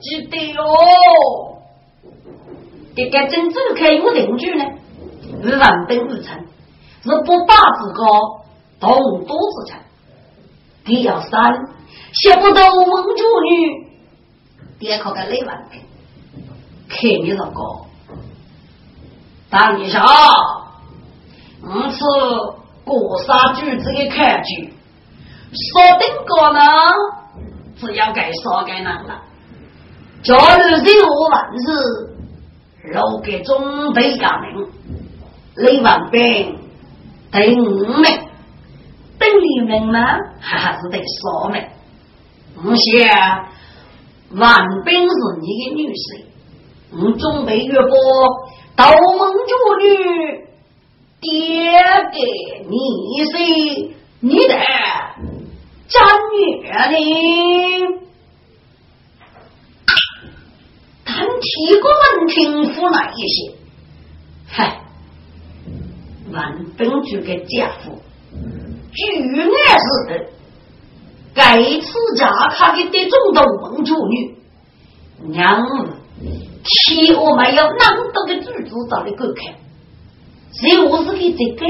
[0.00, 0.64] 记得哦。
[2.96, 4.64] 这个真正开有邻居呢，
[5.42, 6.42] 日万本日成。
[7.04, 8.02] 是不把自个
[8.80, 9.78] 动多之臣，
[10.86, 11.66] 第要三，
[12.14, 13.86] 写不得文主女，
[14.78, 15.82] 点考个雷万兵，
[16.88, 17.84] 看你这个，
[19.50, 20.02] 当你想，
[21.62, 22.00] 我是
[22.86, 24.72] 过杀句子的看句，
[25.52, 26.60] 说定个呢，
[27.76, 29.20] 只要该说该能了。
[30.22, 32.14] 假如任务完事，
[32.90, 34.66] 留给中队革命，
[35.56, 36.63] 雷万兵
[37.34, 38.04] 第五名，
[39.18, 39.98] 等你们呢，
[40.38, 41.60] 还是得说明。
[42.64, 43.48] 我想，
[44.36, 46.22] 万兵是你的女婿，
[46.92, 47.90] 我准备约波
[48.76, 48.84] 斗
[49.18, 50.46] 门主女，
[51.20, 52.20] 爹给
[52.68, 52.78] 你
[53.24, 53.32] 是
[54.20, 54.54] 你的
[55.88, 57.98] 战女呢？
[61.04, 63.52] 但提个门庭府那一些，
[64.46, 64.83] 嗨，
[66.34, 68.02] 万兵主个家父，
[68.92, 70.26] 居然是的。
[71.32, 74.36] 该次家卡的得中斗门主女，
[75.32, 75.86] 娘儿，
[76.62, 79.54] 替我们要那么多的主子找的够看，
[80.52, 81.66] 谁我是给这个，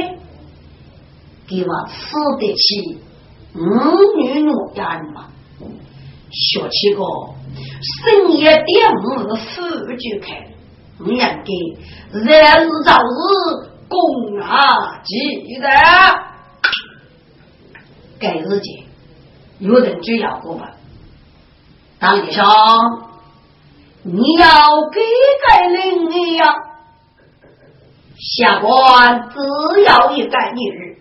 [1.47, 2.99] 给我吃得起
[3.55, 3.61] 五
[4.19, 5.29] 女奴家人嘛？
[6.31, 7.03] 学起个
[8.03, 10.53] 深夜点五是富就开，
[10.99, 11.43] 我应该
[12.13, 15.69] 日日早日公啊记得，
[18.19, 18.85] 该日节。
[19.61, 20.73] 有人就要过吧，
[21.99, 22.45] 当医生，
[24.03, 25.01] 你要给
[25.49, 26.55] 改领呀？
[28.17, 30.99] 下官只要一改一日，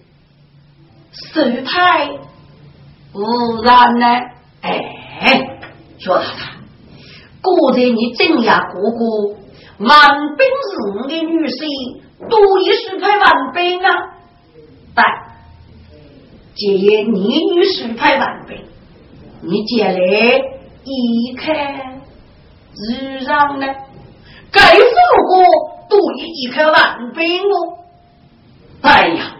[1.33, 2.11] 寿胎
[3.11, 4.05] 不然呢？
[4.61, 5.59] 哎，
[5.99, 6.53] 说他他，
[7.41, 9.35] 果然你镇压哥哥，
[9.79, 13.89] 万兵是我的女婿，多一十块万兵啊！
[14.95, 15.05] 但。
[16.55, 18.63] 借你女十派万倍，
[19.41, 19.91] 你借来
[20.83, 21.99] 一看
[22.75, 23.65] 日上呢？
[24.51, 24.85] 该富
[25.27, 25.43] 过
[25.89, 27.79] 多一看万倍哦！
[28.81, 29.35] 哎呀，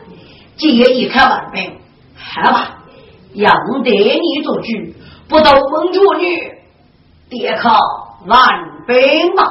[0.55, 1.77] 借一看万倍，
[2.15, 2.83] 好吧，
[3.35, 4.69] 让得你做主，
[5.29, 6.51] 不斗蒙主女，
[7.29, 7.77] 别靠
[8.25, 9.43] 万倍嘛！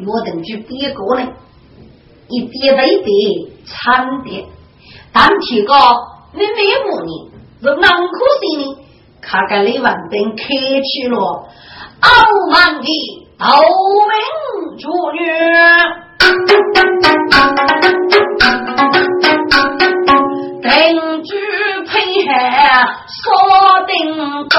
[0.00, 1.28] 我等去别个呢，
[2.30, 3.10] 一别为别
[3.64, 4.46] 惨点，
[5.12, 5.74] 但提高。
[6.32, 6.46] 你为
[6.84, 7.30] 么呢？
[7.62, 8.76] 是南可惜呢？
[9.20, 10.44] 看看李万兵开
[10.80, 11.16] 去了，
[12.00, 12.08] 傲
[12.50, 12.88] 慢的
[13.38, 13.44] 斗
[14.08, 14.14] 名
[14.78, 15.18] 主女，
[20.62, 20.68] 定
[21.22, 21.28] 居
[21.86, 21.92] 配
[22.26, 22.30] 合
[23.06, 23.20] 锁
[23.86, 23.92] 定
[24.48, 24.58] 高，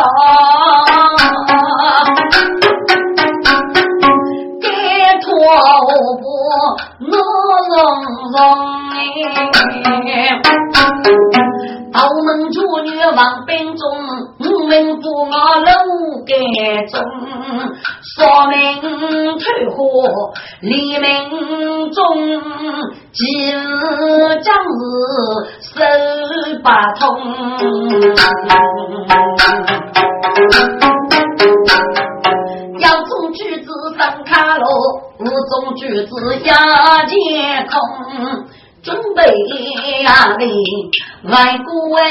[5.41, 5.47] 我
[6.17, 6.23] 不
[6.99, 7.12] 我
[7.69, 7.75] 容
[8.32, 8.36] 容
[8.91, 8.95] 哎。
[11.93, 13.84] 道门主女王兵中，
[14.39, 15.69] 五名不我楼
[16.25, 16.32] 盖
[16.88, 17.04] 中，
[18.15, 18.58] 说明
[19.38, 19.75] 退火
[20.62, 21.99] 黎明中，
[23.12, 24.80] 今日将日
[25.62, 25.84] 手
[26.63, 27.01] 把通，
[33.32, 34.65] 中举子上卡路，
[35.20, 36.12] 无中举子。
[36.44, 37.80] 压天空。
[38.84, 39.24] 准备
[40.02, 40.44] 呀的
[41.30, 42.02] 外国外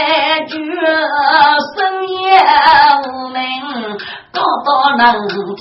[0.47, 0.55] 绝
[1.75, 2.17] 生也
[3.05, 3.39] 无名，
[4.33, 5.59] 高到能通。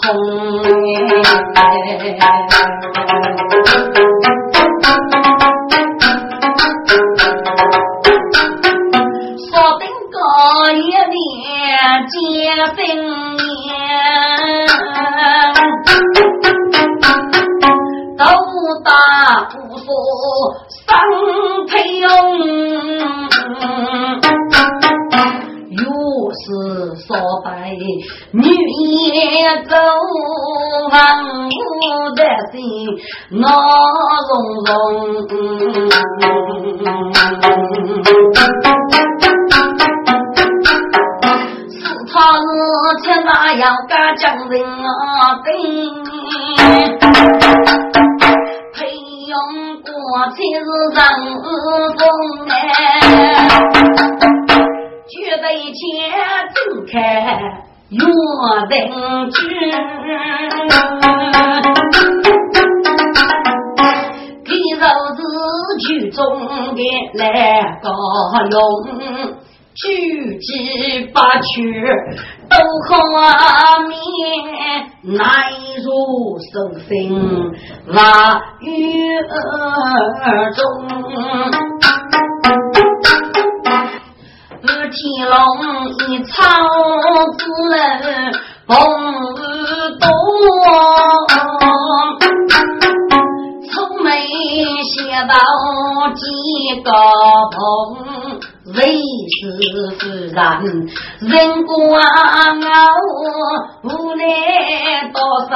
[9.50, 10.16] 说定个
[10.74, 11.18] 一年
[12.08, 12.16] 结
[12.68, 12.78] 婚
[13.36, 13.68] 年，
[18.18, 18.24] 都
[18.84, 18.92] 大
[19.52, 19.88] 不说。
[20.88, 20.92] 张
[21.68, 22.08] 培勇，
[25.72, 25.82] 又
[26.34, 26.44] 是
[27.06, 27.08] 说
[27.44, 27.48] 白
[28.32, 29.76] 女也走
[30.92, 30.98] 万
[31.48, 31.50] 物
[32.16, 32.20] 的
[32.52, 32.60] 心，
[33.40, 33.48] 闹
[34.30, 34.32] 融
[34.66, 34.70] 融。
[42.20, 42.44] 是他日
[43.02, 45.48] 前那样敢将人啊跟。
[49.30, 49.38] 用
[49.84, 49.92] 过
[50.34, 51.00] 去是人
[51.96, 52.02] 风
[52.50, 52.52] 哎，
[55.08, 55.80] 举杯前
[56.56, 56.58] 正
[56.92, 56.98] 开
[57.90, 58.02] 月
[58.70, 58.74] 灯
[59.30, 59.38] 枝，
[64.44, 64.84] 给肉
[65.16, 65.20] 是
[65.86, 66.20] 曲中
[66.76, 66.78] 的
[67.14, 67.24] 来
[67.84, 67.88] 高
[68.50, 68.58] 用。
[69.82, 71.88] 举几把曲，
[72.50, 72.56] 都
[72.90, 73.94] 画面，
[75.04, 75.24] 难
[75.84, 75.88] 入
[76.40, 76.54] 手
[76.88, 76.90] 心，
[77.94, 77.98] 话
[78.60, 78.68] 语
[80.54, 80.60] 中。
[84.92, 84.98] 天
[85.30, 85.38] 龙
[85.88, 86.34] 一草
[87.38, 87.40] 子，
[88.66, 88.74] 红
[90.00, 90.04] 多，
[93.72, 93.72] 愁
[94.04, 94.08] 眉
[94.84, 94.92] 写
[95.28, 95.32] 到
[96.16, 96.20] 几
[96.82, 96.90] 个
[97.52, 97.58] 棚。
[98.76, 98.80] 为
[99.32, 99.40] 是
[99.98, 100.36] 夫人，
[101.22, 102.62] 人光傲，
[103.84, 104.24] 无奈
[105.12, 105.18] 多
[105.50, 105.54] 少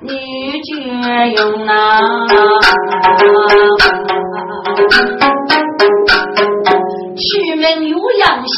[0.00, 0.08] 女
[0.60, 0.68] 眷
[1.34, 1.72] 用啊。
[7.16, 7.20] 出
[7.56, 8.54] 门有阳先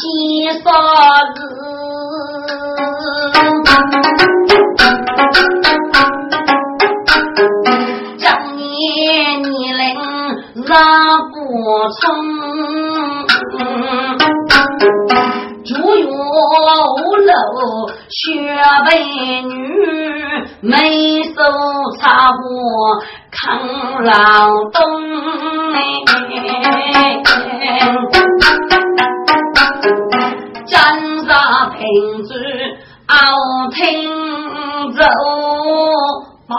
[0.61, 0.69] 杀
[1.33, 1.37] 子，
[8.19, 8.23] 张
[8.55, 9.81] 年年龄
[10.65, 10.71] 让
[11.31, 11.33] 不
[12.01, 12.42] 从。
[17.25, 18.19] 楼雪
[18.85, 18.87] 白
[19.43, 19.51] 女，
[20.61, 21.33] 没手
[21.99, 22.41] 插过
[23.31, 24.11] 抗劳
[24.71, 24.81] 动。
[30.65, 30.73] 站
[31.25, 32.33] 上平子
[33.07, 33.13] 熬
[33.71, 33.83] 听
[34.93, 35.03] 奏，
[36.47, 36.53] 把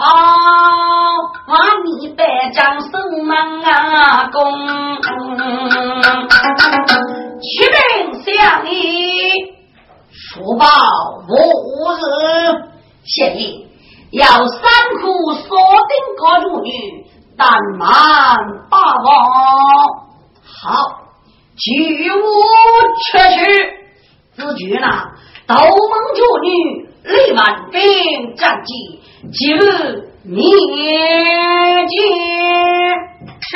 [1.47, 2.87] 把你的将手
[3.23, 4.35] 忙啊工。
[7.41, 7.83] 取名
[8.23, 8.33] 相
[8.71, 8.73] 依，
[10.35, 10.65] 福报
[11.29, 11.33] 无
[11.93, 11.97] 日。
[13.05, 13.65] 现令
[14.11, 14.59] 要三
[14.99, 17.05] 库锁定各主女，
[17.37, 17.87] 但满
[18.69, 19.07] 八王。
[20.43, 20.67] 好，
[21.57, 22.19] 举物
[23.05, 23.39] 却去。
[24.35, 24.87] 此举呢，
[25.47, 25.65] 斗蒙
[26.15, 26.49] 主女
[27.03, 28.99] 立万兵战绩，
[29.31, 30.35] 今日灭
[31.87, 31.93] 绝。
[33.39, 33.55] 是。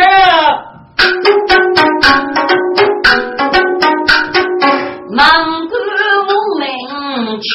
[7.40, 7.50] 名却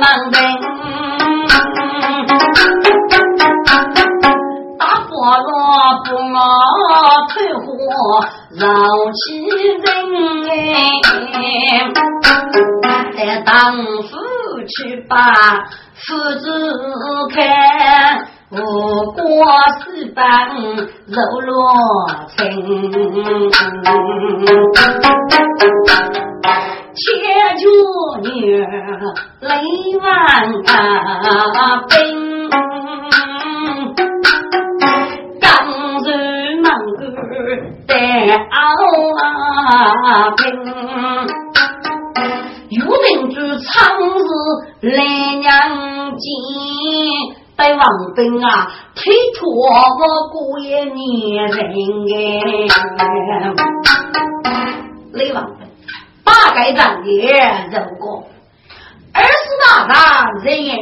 [0.00, 0.34] 满人，
[4.78, 5.48] 大火若
[6.04, 6.38] 不我
[7.28, 7.64] 退火
[8.50, 8.62] 绕
[9.12, 9.18] 起
[9.80, 9.82] 人
[13.16, 13.50] 哎，当
[14.02, 14.10] 夫
[14.68, 14.76] 去
[15.08, 15.16] 把
[15.94, 16.06] 夫
[16.38, 16.44] 子
[17.34, 17.38] 看，
[18.50, 18.58] 我
[19.12, 19.22] 过
[19.80, 20.20] 四般
[21.06, 21.48] 柔罗
[22.36, 22.38] 情。
[27.00, 27.06] 千
[27.56, 27.62] 脚
[28.20, 28.28] 女
[29.40, 29.48] 泪
[30.02, 30.04] 万
[31.88, 31.90] 兵，
[35.40, 35.42] 刚
[36.04, 36.06] 柔
[36.60, 37.18] 能儿
[37.86, 37.90] 得
[38.50, 38.60] 傲
[40.36, 40.38] 平。
[42.68, 44.20] 有名之长日
[44.94, 44.94] 来
[45.36, 45.48] 娘
[46.18, 46.20] 亲，
[47.56, 47.82] 对王
[48.14, 48.46] 兵啊
[48.94, 49.00] 推
[49.38, 49.58] 脱我
[50.28, 51.56] 过一年人
[54.44, 54.48] 哎，
[55.14, 55.50] 雷王。
[56.24, 58.28] 大概长也人过，
[59.12, 59.28] 二十
[59.66, 60.76] 大难人言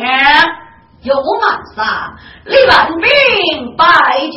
[1.03, 2.15] 有满杀，
[2.45, 3.85] 李万兵拜
[4.19, 4.37] 见，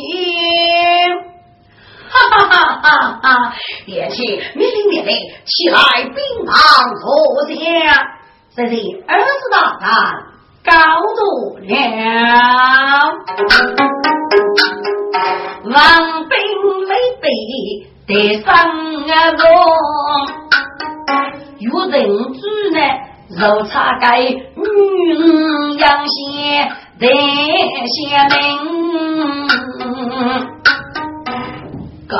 [2.10, 2.88] 哈哈哈哈
[3.22, 3.54] 哈！
[3.86, 4.22] 连起
[4.54, 6.54] 命令命令，起来兵王
[7.00, 7.04] 坐
[7.48, 7.54] 下，
[8.54, 8.74] 这是
[9.08, 9.88] 二十大难
[10.64, 10.72] 高
[11.16, 11.20] 度
[11.58, 11.70] 了，
[15.64, 15.74] 王
[16.28, 16.36] 兵
[16.86, 16.90] 累
[17.20, 17.24] 备
[18.06, 18.10] 得
[18.42, 18.46] 上
[19.36, 19.42] 个。
[21.58, 22.40] 有人住
[22.72, 22.78] 呢，
[23.30, 24.34] 肉茶盖女
[25.14, 27.06] 儿养些得
[27.86, 27.96] 些
[28.28, 28.38] 命。
[32.08, 32.12] 哥，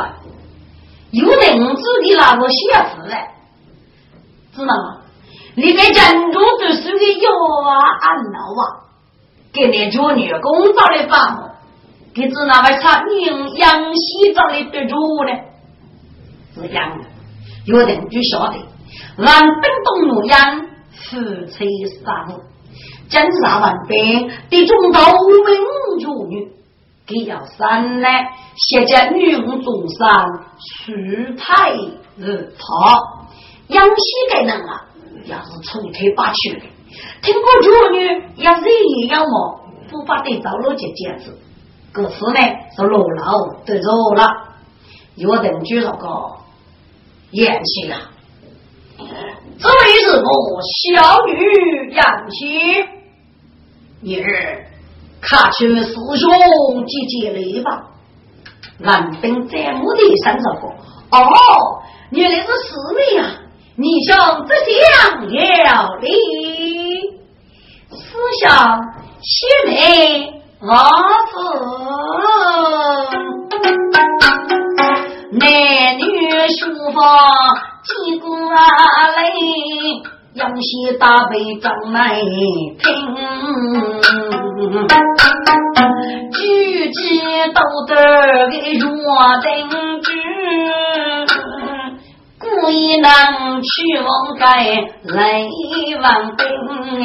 [1.11, 2.57] 有人知的那个写
[2.95, 3.14] 字嘞，
[4.55, 5.03] 知道吗？
[5.55, 7.30] 你给珍珠读书的药
[7.68, 7.70] 啊，
[8.01, 8.88] 安老啊，
[9.53, 11.07] 给你做女工找的。
[11.09, 11.40] 办法，
[12.14, 13.11] 给知那位茶女
[13.59, 14.64] 养西找的。
[14.70, 15.30] 得主呢？
[16.55, 17.05] 是这样的，
[17.66, 18.57] 有人就晓得。
[19.16, 20.61] 万兵东路阳，
[20.93, 22.40] 夫妻三母，
[23.09, 26.51] 今日万兵的中道文主女，
[27.07, 30.26] 给要三来，现在女武中山，
[30.59, 30.93] 舒
[31.38, 31.72] 泰
[32.16, 32.99] 日他，
[33.68, 34.86] 杨西个人啊，
[35.26, 36.62] 要是出腿把去，
[37.22, 41.36] 听过主女要是一样么，不把对着了就简直，
[41.93, 42.40] 可是呢
[42.76, 44.26] 是落老得肉了，
[45.16, 46.36] 有人就那个
[47.30, 48.12] 演戏了。
[48.99, 50.26] 这位是我
[50.82, 51.30] 小女
[51.95, 52.40] 杨希，
[54.01, 54.26] 你儿
[55.20, 56.28] 看去师兄
[56.86, 57.68] 姐姐来吧。
[58.78, 60.70] 男兵在墓地上着过，
[61.11, 61.20] 哦，
[62.11, 62.49] 原来是师
[62.97, 63.24] 妹呀！
[63.76, 66.09] 你想这样要礼，
[67.90, 67.97] 思
[68.40, 68.49] 想
[69.22, 69.30] 谢
[69.66, 69.72] 妹
[70.61, 70.66] 我
[71.30, 71.34] 是
[75.38, 75.43] 男
[75.97, 76.03] 女
[76.59, 76.61] 书
[76.93, 77.01] 房。
[77.85, 78.55] 几个来，
[80.35, 82.14] 杨西大背张来
[82.78, 82.80] 听，
[86.33, 87.01] 举起
[87.53, 87.91] 刀子
[88.53, 88.87] 给若
[89.43, 89.51] 登
[90.01, 90.09] 之，
[92.39, 94.09] 古我也能去往
[94.39, 94.45] 该
[95.03, 95.43] 来
[96.01, 96.47] 往兵
[97.01, 97.05] 哎，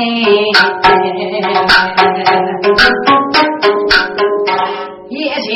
[5.09, 5.49] 叶青，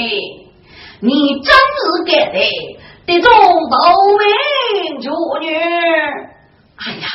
[1.01, 1.09] 你
[1.43, 2.35] 真是该的，
[3.11, 3.29] 得中
[3.69, 3.77] 道
[4.19, 5.09] 名主
[5.41, 5.53] 女。
[6.77, 7.07] 哎呀，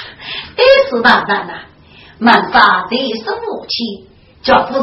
[0.56, 1.52] 得是大难呐，
[2.18, 4.08] 满发得生武器，
[4.42, 4.80] 这不是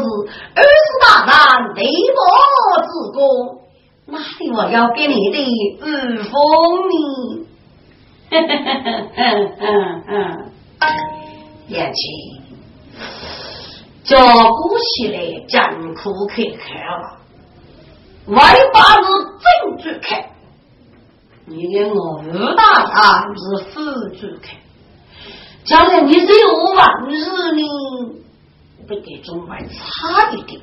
[0.54, 2.18] 二十大人内部
[2.82, 3.18] 之功。
[4.06, 6.32] 哪里我要给你的御风
[6.90, 7.46] 呢？
[8.30, 9.16] 哼哼哼
[9.60, 9.62] 哼
[10.06, 10.10] 哼
[11.68, 12.02] 言情，
[14.04, 15.54] 这古起来艰
[15.94, 17.16] 苦可看了，
[18.26, 18.36] 外
[18.72, 19.06] 八是
[19.40, 19.44] 正
[19.78, 20.28] 主看，
[21.46, 22.64] 你给我吴大
[23.26, 23.80] 人是副
[24.16, 24.56] 主看，
[25.64, 27.18] 将来你是有万日
[27.52, 27.62] 呢，
[28.88, 30.60] 不给中外差一点，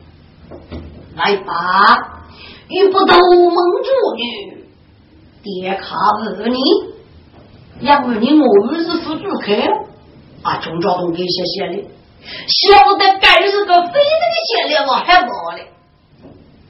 [1.15, 2.23] 来吧。
[2.67, 4.65] 遇不到蒙主女，
[5.43, 6.59] 爹卡儿你，
[7.85, 9.53] 要问你我们是副主客，
[10.41, 11.83] 啊，中朝东给写写的，
[12.47, 15.27] 晓得该是个非得写的我还不
[15.57, 15.67] 嘞，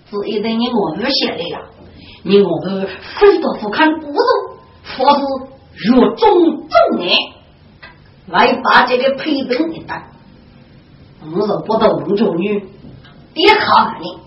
[0.10, 1.62] 只一等你我们写的呀，
[2.24, 2.88] 你我们
[3.20, 4.20] 非得不看故事，
[4.98, 5.22] 或是
[5.90, 7.18] 若中正年，
[8.28, 10.12] 来把这个配本一带，
[11.22, 12.68] 我是不到蒙主女，
[13.34, 14.22] 爹卡儿你。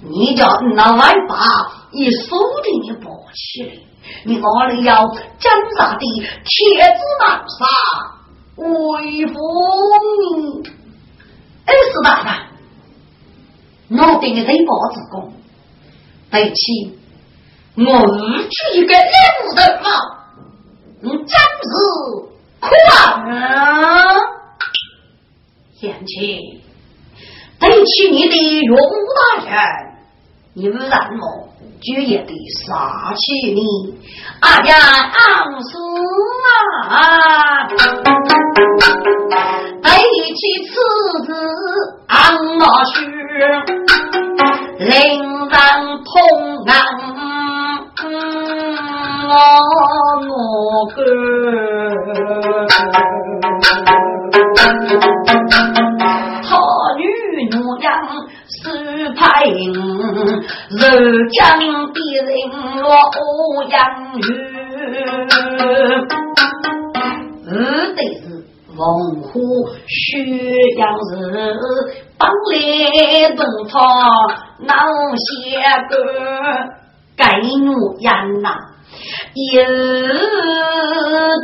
[0.00, 1.34] 你叫那外八
[1.90, 3.72] 一手的你抱起来，
[4.24, 5.04] 你哪里要
[5.40, 7.66] 真杀的铁子难杀，
[8.56, 9.34] 威风
[10.20, 10.68] 你
[11.66, 12.22] 二十大
[13.88, 15.32] 人，我对你人报之功，
[16.30, 16.96] 对起
[17.80, 19.02] 我日去一个两
[19.54, 19.88] 人嘛，
[21.00, 21.70] 你真是
[22.60, 22.70] 狂
[23.30, 23.36] 啊！
[25.80, 26.60] 贤妻，
[27.60, 28.76] 对起你的荣
[29.14, 29.52] 大人。
[30.54, 31.48] 你们让我
[31.80, 32.34] 就也得
[32.66, 33.60] 杀气你，
[34.40, 35.78] 啊呀，昂死
[36.88, 37.68] 啊！
[39.80, 39.88] 对
[40.34, 40.72] 起此
[41.26, 41.32] 子
[42.08, 43.06] 昂老去，
[44.80, 44.88] 令
[45.46, 45.54] 人
[46.02, 46.12] 痛
[46.66, 46.74] 啊！
[49.28, 51.02] 我哥。
[59.16, 61.58] 派人将
[61.92, 62.28] 敌人
[62.82, 63.76] 落欧阳
[64.16, 64.20] 雨，
[67.48, 67.50] 二
[67.94, 68.22] 得是
[68.76, 68.78] 龙
[69.22, 69.32] 虎
[69.86, 69.96] 血
[70.76, 71.12] 阳日，
[72.18, 72.22] 当
[72.52, 72.54] 来
[73.34, 73.76] 东方
[74.60, 74.70] 闹
[75.16, 75.26] 些
[75.88, 75.92] 个
[77.16, 77.68] 该怒
[77.98, 78.06] 言
[78.42, 78.46] 呐，
[79.34, 79.40] 一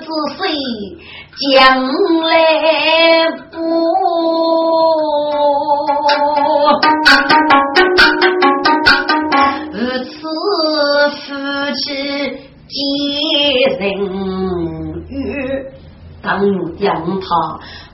[0.01, 0.41] 子谁
[1.53, 1.53] 将
[2.23, 2.31] 来
[3.51, 3.55] 不？
[9.73, 10.11] 如此
[11.11, 11.23] 夫
[11.75, 11.83] 妻
[12.69, 12.73] 结
[13.79, 13.83] 人
[15.09, 15.13] 缘，
[16.23, 16.25] 当
[16.79, 16.85] 让
[17.21, 17.27] 他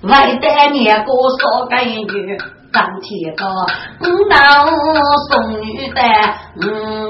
[0.02, 1.08] 外带年过
[1.38, 2.38] 少个月，
[2.72, 3.44] 当天个
[4.00, 4.38] 五男
[5.28, 6.00] 送女的
[6.56, 6.66] 五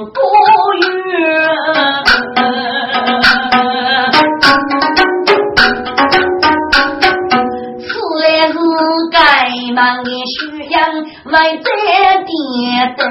[0.06, 0.20] 个
[0.80, 0.90] 月。
[9.72, 10.78] 忙的需要
[11.30, 11.62] 来在
[12.26, 12.28] 点
[12.96, 13.02] 的，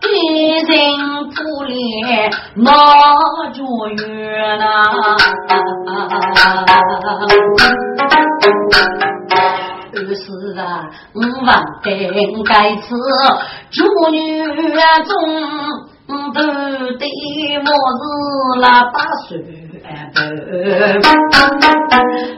[0.00, 0.06] 给
[0.66, 0.74] 人
[1.34, 2.64] 不脸那
[3.52, 3.58] 着
[3.88, 4.64] 远呐。
[9.92, 10.22] 于是
[10.58, 11.48] 啊，我万
[11.82, 12.96] 定该此
[13.70, 14.18] 祝女
[14.78, 15.10] 啊中
[16.32, 16.40] 都
[16.98, 17.06] 得
[17.62, 18.02] 么子
[18.60, 19.28] 那八岁。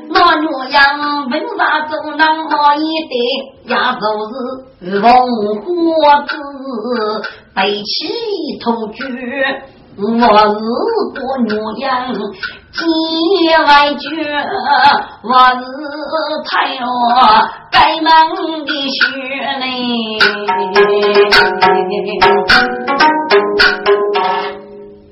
[0.08, 0.78] 那女样
[1.30, 3.20] 为啥走那么一点？
[3.76, 5.06] 呀，就是凤
[5.62, 6.30] 花子
[7.54, 7.88] 背起
[8.62, 8.98] 头绢，
[9.94, 10.16] 我是
[11.12, 11.84] 个女样
[12.72, 12.80] 见
[13.66, 14.04] 外绝，
[15.22, 15.28] 我
[15.60, 15.62] 是
[16.48, 16.80] 太阳
[17.70, 18.10] 盖满
[18.64, 18.96] 的雪
[19.60, 19.64] 呢。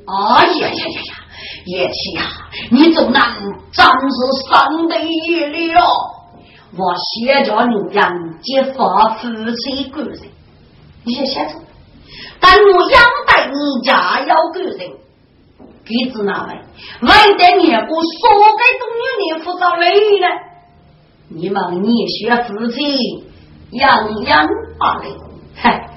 [0.06, 0.12] 哎
[0.46, 1.12] 呀呀呀呀！
[1.66, 2.22] 叶七呀，
[2.70, 3.20] 你怎能
[3.70, 4.16] 真是
[4.48, 5.80] 三得一理了？
[6.78, 8.00] 我写着女人
[8.40, 10.18] 结发夫妻个人，
[11.04, 11.52] 你先写着。
[12.40, 14.78] 但我养待你家要个人，
[15.84, 16.54] 给子哪位？
[17.02, 20.26] 为得你我说该东有你负责累呢？
[21.28, 23.24] 你们你学夫妻
[23.72, 25.04] 样样罢了，
[25.54, 25.90] 嗨，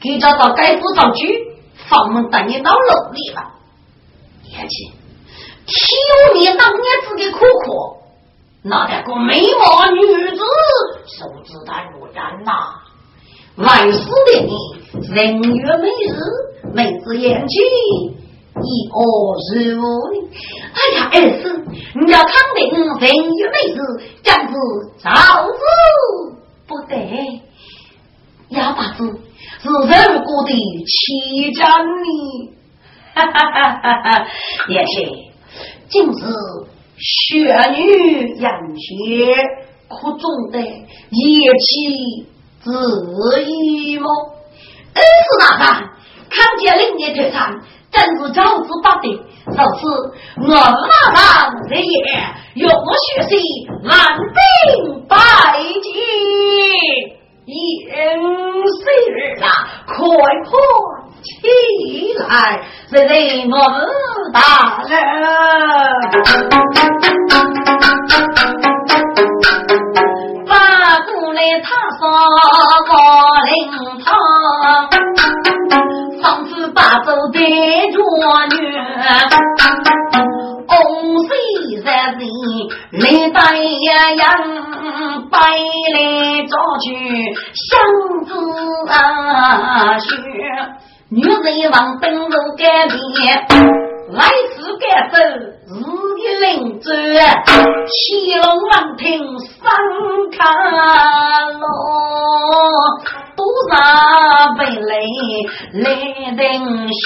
[0.00, 1.46] 给找到该负责去，
[1.88, 3.52] 放门等你到楼里了。
[4.50, 4.92] 年轻，
[5.64, 5.74] 体
[6.34, 8.02] 你当年自己苦苦，
[8.64, 10.42] 那个个美貌女子，
[11.06, 12.81] 手指淡如然呐。
[13.56, 14.52] 来世的你，
[15.14, 17.60] 人月美日，美子眼睛，
[18.54, 19.84] 一恶日无
[20.72, 23.76] 哎呀，儿子，你要康定人与美事，
[24.22, 24.54] 将是
[25.02, 25.10] 造
[25.46, 25.60] 之
[26.66, 27.42] 不得。
[28.48, 29.04] 哑巴子
[29.60, 30.52] 是人过的
[30.86, 32.50] 欺诈你，
[33.14, 34.26] 哈哈哈哈哈！
[34.68, 34.92] 也是，
[35.90, 36.14] 今日
[36.96, 39.34] 血女养血，
[39.88, 40.58] 可中的
[41.10, 42.26] 一气
[42.64, 44.08] 自意么？
[44.94, 45.90] 儿子大汉，
[46.30, 47.60] 看见另一头上。
[47.92, 49.06] 真是教子不得，
[49.44, 49.80] 如此
[50.48, 50.56] 我马
[51.14, 51.20] 上
[51.68, 51.84] 日夜
[52.54, 53.36] 用血气
[53.86, 55.14] 安兵百
[55.52, 55.92] 将，
[57.44, 57.52] 应
[58.80, 59.46] 岁日啊，
[59.86, 59.92] 快
[60.48, 60.50] 快
[61.22, 61.28] 起
[62.16, 63.54] 来，这人我
[64.32, 64.40] 大
[64.88, 64.90] 人，
[71.60, 72.00] 他说
[72.88, 72.92] 高
[73.44, 73.50] 灵
[74.04, 74.08] 堂。
[76.22, 77.38] 上次把走的
[77.92, 78.00] 状
[78.60, 78.62] 元，
[80.68, 80.72] 红
[81.18, 81.28] 西
[81.84, 82.22] 山人
[82.92, 84.22] 来带羊，
[85.28, 85.36] 白
[85.94, 85.96] 来
[86.46, 86.86] 找去
[87.54, 87.60] 相
[88.24, 88.30] 知
[88.88, 90.06] 啊雪，
[91.08, 93.44] 女人往登陆改变，
[94.12, 95.40] 来世改走日
[96.18, 99.02] 的灵州，七龙王庭
[99.38, 99.58] 三
[100.30, 100.38] 看
[101.58, 101.64] 咯。
[103.34, 103.40] 多
[103.70, 103.74] 少
[104.58, 104.92] 悲泪
[105.82, 105.84] 来
[106.36, 106.38] 登
[106.92, 107.00] 雪，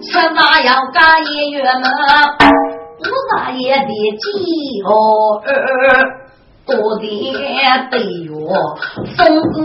[0.00, 1.84] 吃嘛要干一月么？
[2.98, 4.88] 多少夜的饥饿，
[6.68, 7.02] 多的
[7.90, 8.30] 得哟，
[9.16, 9.56] 风歌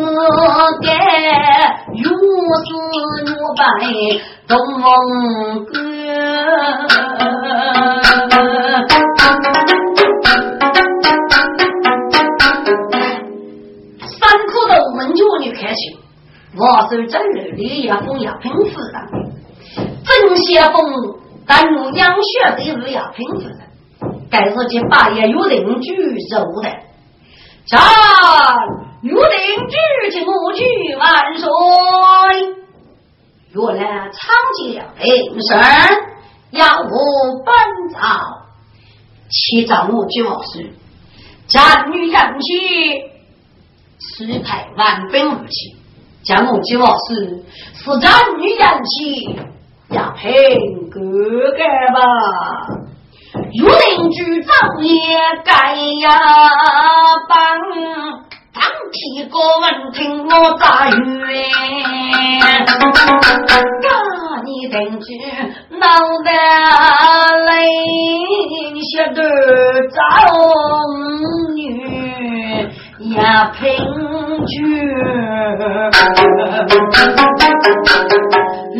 [0.81, 0.87] 改，
[1.93, 2.03] 又
[2.63, 2.67] 是
[3.27, 3.61] 又白
[4.47, 4.51] 东
[5.65, 5.71] 歌。
[14.07, 14.15] 三
[14.47, 15.97] 颗豆门脚女开心，
[16.57, 18.95] 我是真日李亚峰亚平夫人，
[20.05, 20.79] 真先锋
[21.45, 23.59] 但我养血的是亚平夫人，
[24.31, 25.93] 该是去八爷有邻居
[26.31, 26.69] 走的，
[27.65, 27.79] 唱
[29.01, 29.21] 有邻
[29.69, 30.63] 居请我去
[30.97, 31.47] 万岁，
[33.53, 34.19] 原来长
[34.57, 35.57] 江铃声。
[36.51, 36.85] 要我
[37.45, 37.53] 本
[37.93, 37.97] 朝，
[39.29, 40.71] 七朝我就要是
[41.47, 43.01] 战女杨气，
[43.97, 45.75] 四派万兵武器，
[46.23, 47.43] 将我就要是
[47.73, 49.39] 是战女杨气，
[49.89, 50.29] 要配
[50.91, 52.82] 哥哥吧。
[53.59, 54.51] 如邻居长
[54.81, 54.91] 也
[55.45, 55.51] 该
[56.01, 56.07] 呀
[57.29, 57.37] 帮。
[58.53, 60.95] 张提哥闻听我大冤，
[62.65, 63.87] 家
[64.43, 65.05] 你邻居
[65.77, 65.81] 闹
[66.23, 66.29] 得
[67.45, 67.51] 来，
[68.93, 69.19] 晓得
[69.89, 69.97] 找
[71.55, 71.57] 女
[72.99, 73.11] 也
[73.59, 73.61] 平
[74.45, 74.53] 居，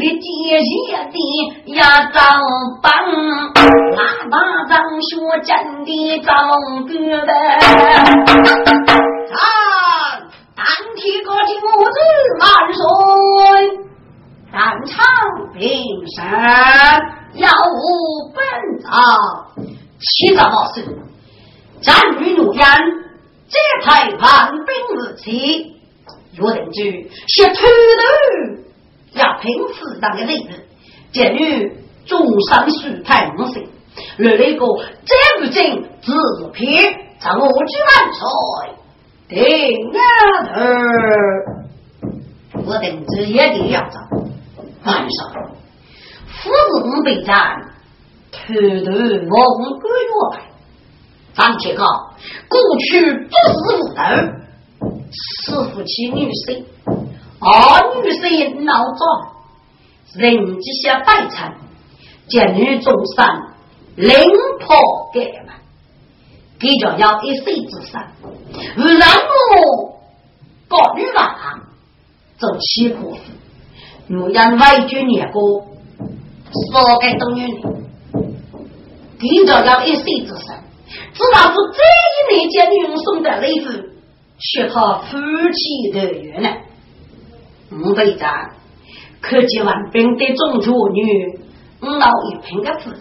[0.04, 1.16] 你爹爹的
[1.64, 2.20] 也找
[2.82, 2.92] 帮，
[3.96, 4.00] 那
[4.30, 4.36] 把
[4.68, 5.08] 张学
[5.46, 5.50] 真
[5.86, 5.90] 的
[6.20, 6.28] 找
[6.86, 6.92] 哥
[7.26, 7.32] 的。
[9.32, 9.40] 啊！
[10.54, 10.66] 单
[10.98, 11.98] 提个金母子
[12.42, 12.44] 万
[12.74, 12.84] 岁，
[14.52, 14.54] 单
[14.86, 14.94] 唱
[15.54, 15.62] 平
[16.18, 16.18] 生
[17.36, 17.82] 要无
[18.36, 18.44] 本
[18.84, 18.92] 朝，
[20.02, 20.84] 七朝好事，
[21.82, 22.62] 战于怒烟，
[23.48, 25.72] 这才万兵无器。
[26.36, 27.62] 若定居是头头
[29.14, 30.66] 要平死当的日子，
[31.12, 33.68] 鉴于中山书太五岁，
[34.18, 34.66] 来了一个
[35.06, 36.14] 这不正自
[36.52, 37.54] 偏，让我举
[37.88, 38.22] 万岁。
[39.30, 39.40] 定
[39.94, 39.96] 啊
[40.54, 40.60] 头，
[42.66, 43.98] 我等子也得要走。
[44.84, 45.32] 晚上，
[46.28, 46.52] 父
[46.84, 47.74] 子备战，
[48.32, 48.64] 偷偷望
[49.80, 49.94] 个月
[50.34, 50.36] 来。
[51.34, 51.84] 张铁高，
[52.48, 54.02] 过去不是无头，
[55.12, 56.64] 是夫妻女婿，
[57.46, 59.02] 二女婿闹转，
[60.16, 61.56] 人之下拜餐，
[62.28, 63.54] 见女中山，
[63.96, 64.16] 灵
[64.60, 65.54] 破盖嘛，
[66.58, 68.02] 给着要一岁之上。
[68.76, 69.10] 让
[69.58, 70.00] 我
[70.70, 71.60] 搞女娃
[72.38, 73.22] 做七婆子，
[74.10, 75.68] 我让外军年过
[76.72, 77.62] 少给多年龄，
[79.20, 80.56] 今朝要一岁之生，
[81.14, 81.82] 知道是这
[82.34, 83.66] 一年间女送的礼物，
[84.40, 86.50] 却他夫妻的缘呢。
[87.82, 88.52] 五队长，
[89.22, 91.40] 可见万兵的中主女，
[91.80, 93.00] 老一品的夫人，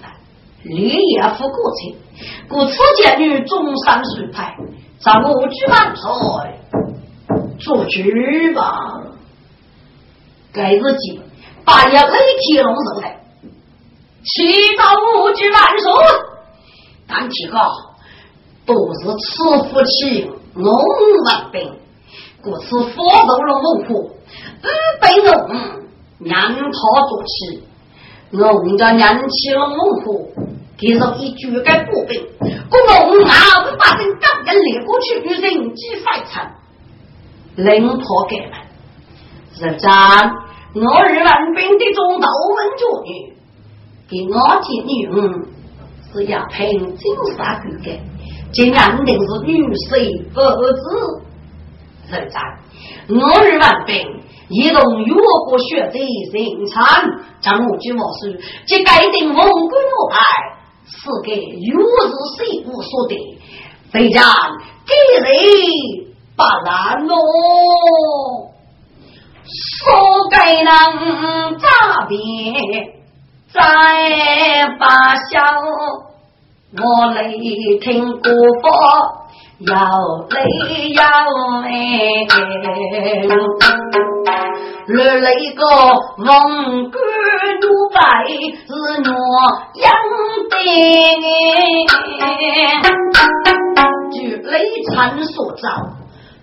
[0.62, 1.96] 绿叶夫过去，
[2.48, 4.56] 故此见女中山水派。
[4.98, 6.06] 咱我举万岁，
[7.58, 9.02] 做主吧。
[10.52, 11.20] 该日记
[11.64, 13.20] 八爷雷天龙走来，
[14.22, 14.42] 祈
[14.76, 15.92] 祷我举万岁。
[17.08, 17.58] 但提高
[18.64, 20.72] 都是慈父亲，我
[21.24, 21.78] 万兵，
[22.42, 24.16] 故此佛走了猛虎，
[24.62, 24.66] 五
[25.00, 25.48] 百龙
[26.20, 26.70] 让他
[27.08, 27.62] 做起，
[28.32, 30.32] 我家年轻了猛虎，
[30.78, 32.26] 给上一句该不病，
[32.70, 36.50] 公公啊，我把人刚刚领过去，与人机反常，
[37.56, 38.52] 领破给了，
[39.54, 39.90] 是真。
[40.74, 42.26] 我日万兵的中道
[42.56, 43.34] 门主女，
[44.08, 44.92] 给我见女
[46.12, 48.00] 是要凭金沙狗的，
[48.52, 51.22] 竟然定是女婿儿子。
[52.12, 52.40] 人在
[53.08, 55.14] 我日万兵一同越
[55.46, 56.00] 过血贼
[56.32, 57.02] 人产，
[57.40, 60.18] 将我军我师，即改定蒙古奴派，
[60.86, 63.38] 是给越日谁无所得，
[63.90, 64.22] 非将
[64.86, 64.94] 给
[65.24, 65.32] 人
[66.36, 67.16] 不然喽。
[69.44, 72.14] 说该人诈骗，
[73.52, 75.40] 再把笑，
[76.78, 77.32] 我来
[77.80, 78.30] 听国
[79.66, 79.70] 法。
[79.70, 79.76] 要
[80.30, 80.34] 来
[80.92, 81.00] 要
[81.62, 81.66] 来，
[84.88, 85.60] 来来个
[86.18, 86.24] 蒙
[86.90, 86.96] 古
[87.60, 87.98] 奴白
[88.66, 88.68] 是
[89.10, 89.12] 我
[89.74, 89.84] 养
[91.20, 91.24] 的，
[94.12, 94.50] 据雷
[94.92, 94.92] 禅
[95.22, 95.64] 所造，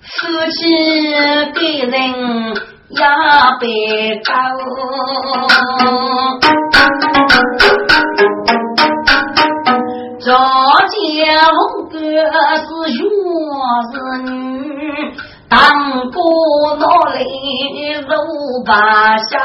[0.01, 0.09] 夫
[0.51, 0.57] 妻
[1.53, 1.91] 的人
[2.91, 3.03] 要
[3.59, 3.67] 别
[4.23, 4.33] 高。
[10.21, 12.97] 这家龙哥是学
[13.89, 13.93] 是
[14.23, 14.27] 女，
[15.47, 15.57] 当
[16.11, 16.17] 过
[16.75, 17.19] 脑里
[18.01, 18.11] 肉
[18.65, 19.39] 把笑，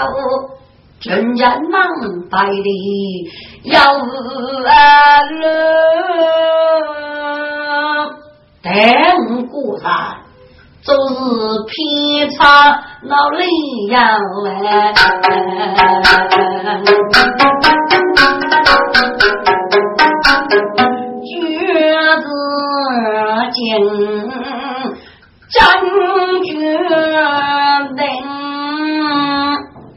[1.00, 1.80] 真人忙
[2.28, 3.30] 百里
[3.62, 4.68] 要二
[5.30, 5.42] 路，
[8.60, 8.72] 但
[9.46, 9.92] 固然
[10.82, 11.14] 就是
[11.68, 13.30] 偏差脑
[20.48, 20.52] 里
[21.92, 21.96] 要
[23.50, 23.56] 金
[25.50, 25.56] 将
[26.44, 26.48] 决
[27.96, 28.02] 定，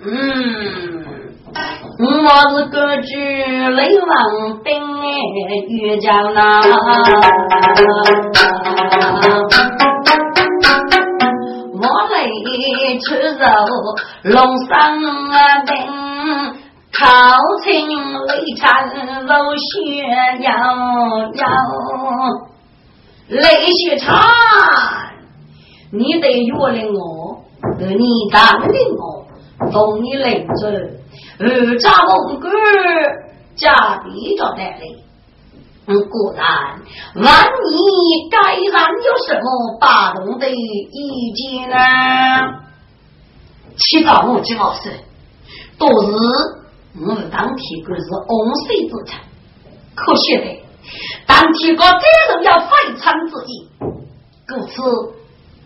[0.05, 0.09] 嗯，
[1.99, 2.05] 我
[2.49, 3.09] 是个举
[3.71, 4.09] 雷王
[4.63, 4.67] 兵
[5.01, 5.05] 哎，
[5.69, 6.37] 岳家那，
[11.73, 12.15] 我来
[13.01, 13.05] 吃
[13.37, 13.45] 肉
[14.23, 14.35] 龙
[14.67, 14.71] 上
[15.65, 15.71] 兵，
[16.93, 17.03] 靠
[17.63, 17.87] 近
[18.25, 18.89] 雷禅
[19.25, 19.67] 肉血
[20.41, 20.47] 摇
[21.33, 21.41] 摇。
[23.27, 24.15] 雷雪禅，
[25.91, 27.43] 你得约了我，
[27.77, 29.27] 得你答应我，
[29.71, 30.69] 同你领着
[31.39, 32.47] 二家蒙古
[33.55, 34.79] 家比着带来。
[35.87, 36.81] 果然，
[37.15, 38.37] 万一该
[38.71, 41.75] 然有什么大同的意见呢？
[43.77, 44.91] 七到五几老师，
[45.77, 46.11] 都是
[46.99, 49.21] 我们当天官是翁水之产，
[49.93, 50.45] 可惜的。
[51.27, 53.69] 但提高这人要非常之意，
[54.47, 54.81] 故此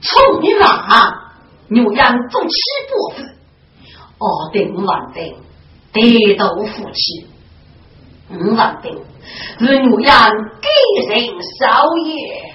[0.02, 1.34] 从你啊，
[1.70, 2.50] 牛羊做七
[2.90, 3.36] 伯子，
[4.18, 5.36] 二定万定
[5.94, 7.28] 得到夫妻，
[8.32, 9.00] 五万定
[9.60, 11.28] 是牛羊给人
[11.60, 12.52] 少爷，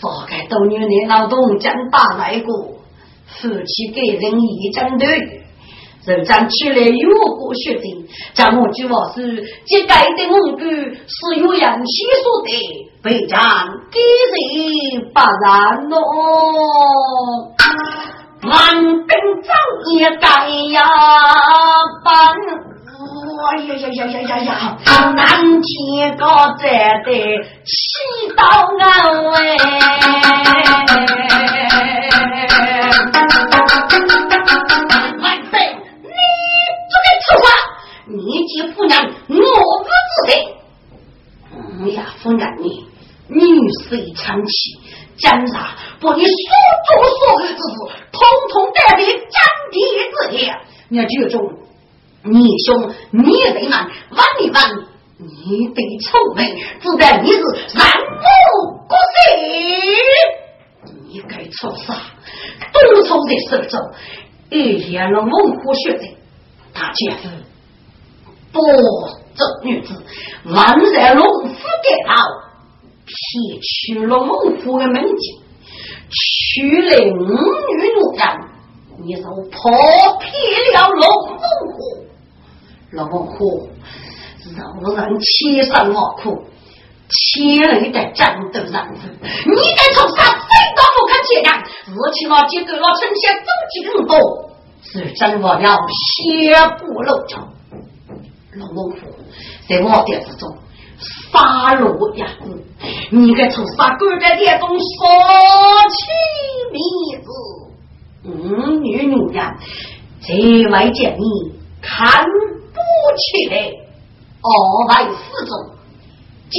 [0.00, 2.78] 说该多年的劳动将打来过，
[3.26, 5.43] 夫妻给人一针对。
[6.06, 10.64] 人将起来越过血定，将我句话是：这改的文句
[11.06, 11.92] 是有阳气
[12.22, 13.38] 所得，非将
[13.90, 14.00] 给
[14.30, 15.96] 人不然咯。
[18.46, 19.08] 万兵
[19.42, 19.48] 长
[19.96, 20.26] 也该
[20.72, 20.82] 呀
[22.04, 22.12] 帮，
[23.46, 24.78] 哎呀呀呀呀呀呀！
[25.16, 25.22] 南
[25.62, 26.62] 天高寨
[27.06, 27.08] 的
[27.64, 27.74] 七
[28.36, 28.42] 道
[28.78, 29.34] 安慰。
[42.24, 42.86] 夫人你
[43.28, 44.80] 女随长妻，
[45.18, 45.62] 江上
[46.00, 46.32] 把你所
[46.88, 47.76] 做所为之事，
[48.12, 48.18] 统
[48.50, 49.36] 统带在斩
[49.70, 49.76] 地
[50.32, 50.58] 之下。
[50.88, 51.52] 你要记住，
[52.22, 54.70] 你兄你得难，万里万，
[55.18, 58.24] 你得聪明，只得你是三不
[58.88, 59.20] 国谁？
[61.06, 61.94] 你该出啥？
[62.72, 63.78] 多愁在手中，
[64.48, 66.16] 一天了猛虎血贼，
[66.72, 67.28] 大姐夫。
[68.54, 68.60] 不，
[69.34, 69.92] 这女子
[70.44, 72.14] 万在龙府盖牢，
[73.04, 75.42] 撇去了龙府的门禁，
[76.08, 78.22] 娶了五女奴人，
[79.04, 79.60] 你就破
[80.20, 80.30] 撇
[80.72, 81.36] 了龙凤
[81.72, 82.06] 虎。
[82.92, 83.68] 龙凤虎
[84.86, 86.44] 让人千辛万苦，
[87.10, 90.46] 千里的战斗人物，你敢从杀谁
[90.76, 91.58] 都不肯接壤，
[91.90, 93.74] 而且那几个老丞相走几
[94.06, 94.12] 多，
[94.80, 97.53] 是真我要血不露头。
[98.56, 99.06] 龙王府
[99.68, 100.56] 在我店之中
[101.32, 102.26] 杀戮呀！
[103.10, 104.76] 你该从杀狗的店中说
[105.90, 106.06] 起
[106.72, 106.80] 名
[107.22, 107.28] 字。
[110.26, 110.32] 这
[110.70, 111.52] 外见你
[111.82, 112.78] 看不
[113.18, 113.56] 起来，
[114.40, 114.48] 二
[114.88, 115.52] 位府中，
[116.48, 116.54] 今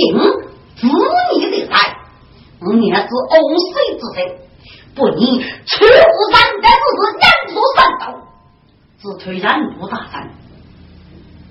[0.76, 0.88] 子
[1.34, 1.74] 你的来，
[2.60, 3.34] 我娘子翁
[3.72, 4.18] 水之身，
[4.94, 5.74] 不你出
[6.32, 8.04] 山，但是是两座山道，
[9.02, 9.46] 只推然
[9.80, 10.30] 不大山，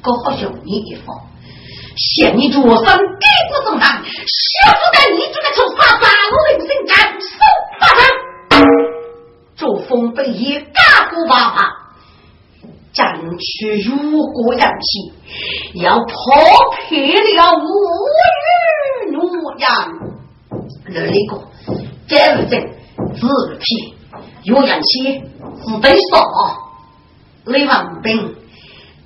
[0.05, 1.17] 高兄你一方，
[1.97, 7.27] 嫌你着身给不正当，小不得你这个臭傻傻，我人生敢手
[7.81, 8.01] 把上，
[9.57, 11.81] 周风被一嘎鼓巴巴。
[12.93, 13.05] 争
[13.39, 15.13] 取如果扬起，
[15.83, 16.05] 要破
[16.77, 17.67] 开了无
[19.09, 19.67] 语诺言。
[20.87, 21.43] 那一个，
[22.07, 22.61] 这不正
[23.17, 23.95] 自批，
[24.45, 25.21] 有扬起
[25.65, 26.13] 只得说，
[27.47, 28.37] 李文斌，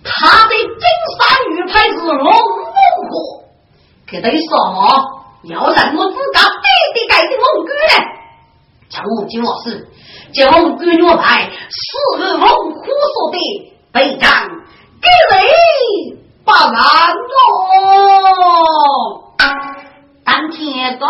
[0.08, 0.82] 他的金
[1.18, 2.32] 山玉牌是龙凤
[3.10, 3.12] 国，
[4.10, 4.38] 可得说，
[5.44, 6.46] 要让我自家弟
[6.94, 7.78] 弟改的龙龟呢？
[8.88, 9.86] 叫我金老师，
[10.32, 11.78] 叫龙龟玉牌是
[12.34, 13.38] 龙虎所的。
[13.90, 14.30] 队长，
[15.00, 15.38] 给雷
[16.44, 17.16] 把难哦！
[20.24, 21.06] 当天个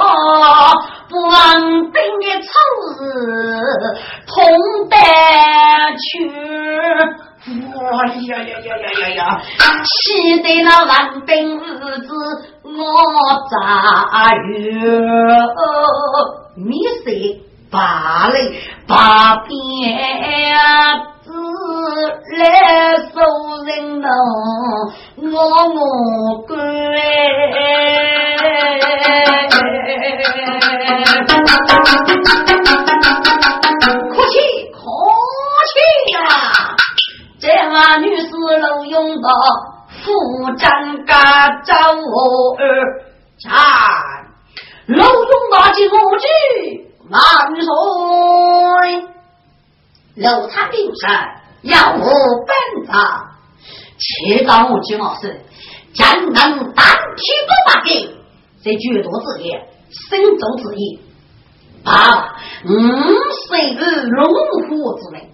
[1.09, 2.47] 不安定的丑
[3.01, 3.03] 日
[4.29, 4.37] 通
[4.89, 4.97] 得
[5.99, 6.31] 去，
[7.47, 7.53] 哎
[8.27, 9.41] 呀呀呀呀呀呀！
[9.85, 12.13] 气得那万兵日子
[12.65, 12.75] 我
[13.49, 13.55] 咋
[14.35, 14.57] 月？
[16.57, 16.73] 你
[17.05, 18.35] 谁把嘞
[18.87, 19.57] 把边？
[22.39, 22.41] 来
[23.13, 23.17] 收
[23.65, 24.09] 人头，
[25.31, 25.33] 我
[25.75, 25.79] 我
[26.47, 26.59] 管。
[37.49, 38.29] 这位女士
[38.61, 39.29] 楼用的
[39.89, 42.61] 副长家找我儿
[43.39, 43.51] 站，
[44.87, 46.27] 楼用大金木具
[47.09, 47.19] 万
[47.57, 47.67] 岁。
[50.17, 51.11] 楼差顶上
[51.63, 52.53] 要我本
[52.87, 52.93] 着，
[53.97, 55.41] 切到我金老师，
[55.95, 56.35] 将能
[56.75, 56.85] 单
[57.17, 58.15] 体不发给，
[58.63, 59.67] 这举多之言，
[60.11, 61.01] 深重之意。
[61.83, 62.37] 爸，
[62.67, 62.69] 五
[63.47, 64.35] 岁是龙
[64.69, 65.31] 虎之名，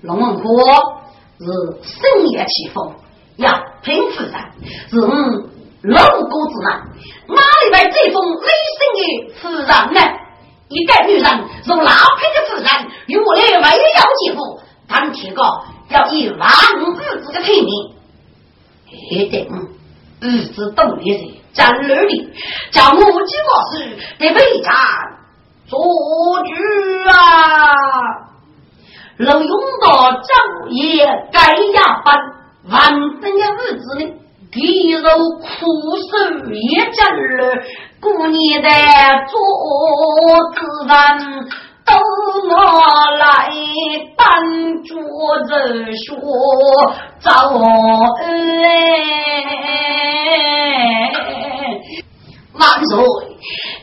[0.00, 0.42] 龙虎
[1.40, 1.46] 是
[1.82, 2.94] 深夜起风，
[3.36, 3.50] 要
[3.82, 4.52] 平复山，
[4.90, 5.08] 是五
[5.82, 6.86] 龙骨之男，
[7.28, 9.00] 哪里来这种雷声的
[9.40, 10.00] 夫人呢？
[10.68, 11.24] 一个女人
[11.64, 12.66] 如老配的夫人，
[13.06, 13.26] 原来
[13.58, 17.70] 没有几户，当提高要以万日子的配名，
[19.10, 19.48] 一定
[20.20, 22.30] 日子懂的人在那里，
[22.70, 24.74] 叫我金老师得备战
[25.66, 26.52] 做主
[27.08, 28.28] 啊！
[29.18, 30.24] 能用到昼
[30.70, 31.38] 也该
[31.74, 32.08] 压班，
[32.70, 32.78] 完
[33.20, 34.02] 整的日子呢，
[34.52, 35.02] 肌肉
[35.40, 35.46] 苦
[36.10, 36.12] 受
[36.52, 37.62] 也真儿。
[38.00, 38.68] 过年的
[39.28, 39.32] 桌
[40.54, 40.58] 子
[40.88, 40.90] 饭
[41.84, 41.92] 都
[42.48, 42.54] 我
[43.18, 43.20] 来
[44.16, 44.22] 搬
[44.84, 44.88] 桌
[45.44, 45.50] 子
[46.06, 46.08] 说
[47.18, 47.28] 早
[48.24, 48.28] 哎，
[52.54, 52.94] 万岁。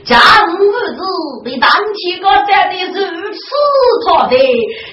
[0.05, 1.01] 将日子
[1.43, 3.39] 被单体哥站的如此
[4.05, 4.37] 差的，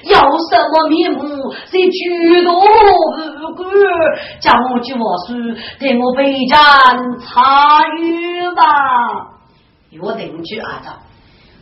[0.04, 1.52] 有什么面目？
[1.70, 3.62] 是举头无辜？
[4.40, 5.34] 叫我去我书，
[5.78, 6.56] 给我备战
[7.20, 8.62] 参与吧。
[10.02, 10.98] 我定去阿照，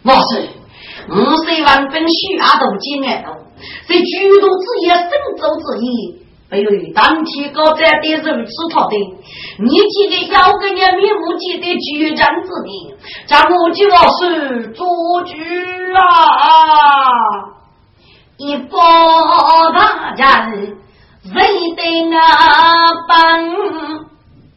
[0.04, 0.48] 我是
[1.10, 3.32] 五十万兵需阿斗金眼头，
[3.86, 6.21] 是举头之言，神州之意。
[6.52, 8.94] 被当天高在的人吃他的，
[9.58, 12.94] 你记得要跟你面目记得举战之地，
[13.26, 14.86] 叫我就要是做
[15.22, 15.32] 主
[15.94, 15.98] 啊！
[18.36, 20.76] 一包大人
[21.24, 21.32] 谁
[21.74, 21.80] 得
[22.14, 22.20] 啊
[23.08, 23.48] 帮？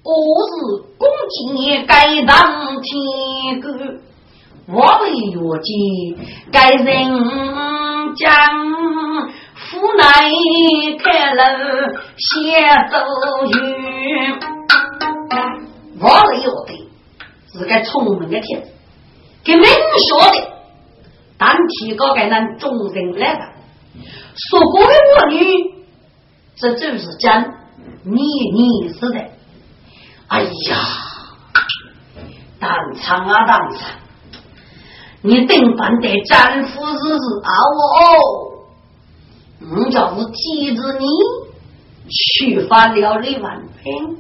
[0.04, 0.12] 我
[0.52, 0.54] 是
[0.98, 2.36] 公鸡该当
[2.82, 3.70] 天狗，
[4.68, 5.70] 我为药剂
[6.52, 6.84] 该人
[8.16, 8.26] 讲。
[9.56, 10.04] 无奈
[11.02, 11.42] 开了
[12.18, 12.98] 先走
[13.48, 14.38] 远，
[15.98, 16.72] 我是要的，
[17.54, 18.70] 是个聪明的天子，
[19.46, 20.36] 给明晓的，
[21.38, 23.42] 但提高给咱众人来的，
[24.36, 25.74] 说过的我女，
[26.58, 27.42] 这就是讲
[28.04, 29.20] 你你是的，
[30.28, 30.50] 哎呀，
[32.60, 32.70] 当
[33.02, 33.90] 场啊当场，
[35.22, 38.55] 你等办得战夫日子啊我。
[39.62, 41.06] 我就是记着你
[42.10, 44.18] 去发了李万兵，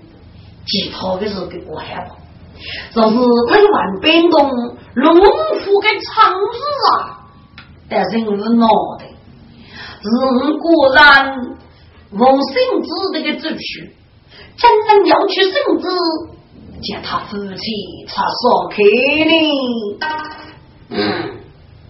[0.66, 2.16] 其他的是给我害怕，
[2.94, 4.50] 就是李万兵东
[4.96, 5.22] 龙虎
[5.82, 6.58] 的长子
[6.92, 7.28] 啊，
[7.90, 8.68] 但是我是闹
[8.98, 9.06] 的，
[10.02, 11.36] 是我果然
[12.12, 13.92] 王生子这个主婿，
[14.58, 15.86] 真能要去圣子，
[16.82, 18.78] 叫他夫妻才说开
[19.26, 19.34] 呢。
[20.90, 20.96] 嗯，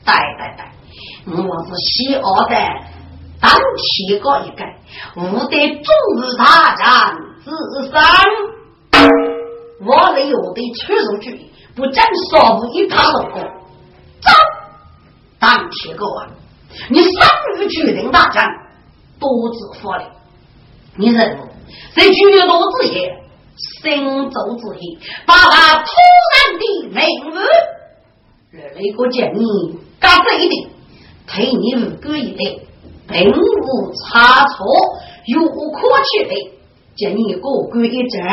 [0.03, 2.55] 对对对，我是西澳的。
[3.45, 4.65] 当提高一个，
[5.17, 8.01] 吾得终日大战自三。
[9.85, 13.39] 我来有的出手去，不战少不一他老公。
[14.19, 14.33] 战，
[15.37, 16.27] 当提高啊！
[16.89, 17.29] 你三
[17.59, 18.49] 日决定大战，
[19.19, 20.11] 多自负了。
[20.95, 21.37] 你认为
[21.93, 23.03] 在举刀之前，
[23.83, 24.81] 行走之前，
[25.27, 25.91] 把他突
[26.33, 27.47] 然的名字，
[28.51, 30.67] 那个建议，干这一点，
[31.27, 32.63] 陪你五个一代，
[33.07, 34.65] 并无差错，
[35.25, 36.51] 有可取的，
[36.95, 38.23] 建议过关一战，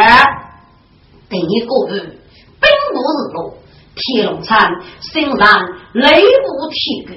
[1.29, 3.55] 等你过关，并不是路，
[3.95, 7.11] 铁龙山身上雷不铁骨，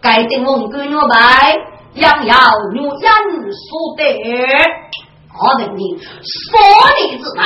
[0.00, 1.56] 该等我跟我拜，
[1.94, 2.36] 杨要
[2.72, 4.02] 女人所得。
[5.40, 6.58] 我等你少
[6.96, 7.42] 年之内，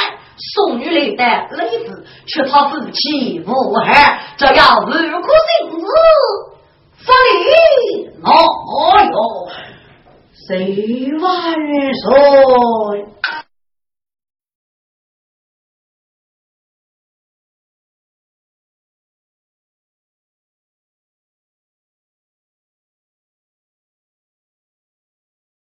[0.54, 5.28] 送女来的雷子，却怕夫妻无害，这要如苦
[5.68, 5.76] 心子，
[7.04, 9.48] 不离哪有
[10.46, 11.54] 谁万
[11.94, 13.06] 岁？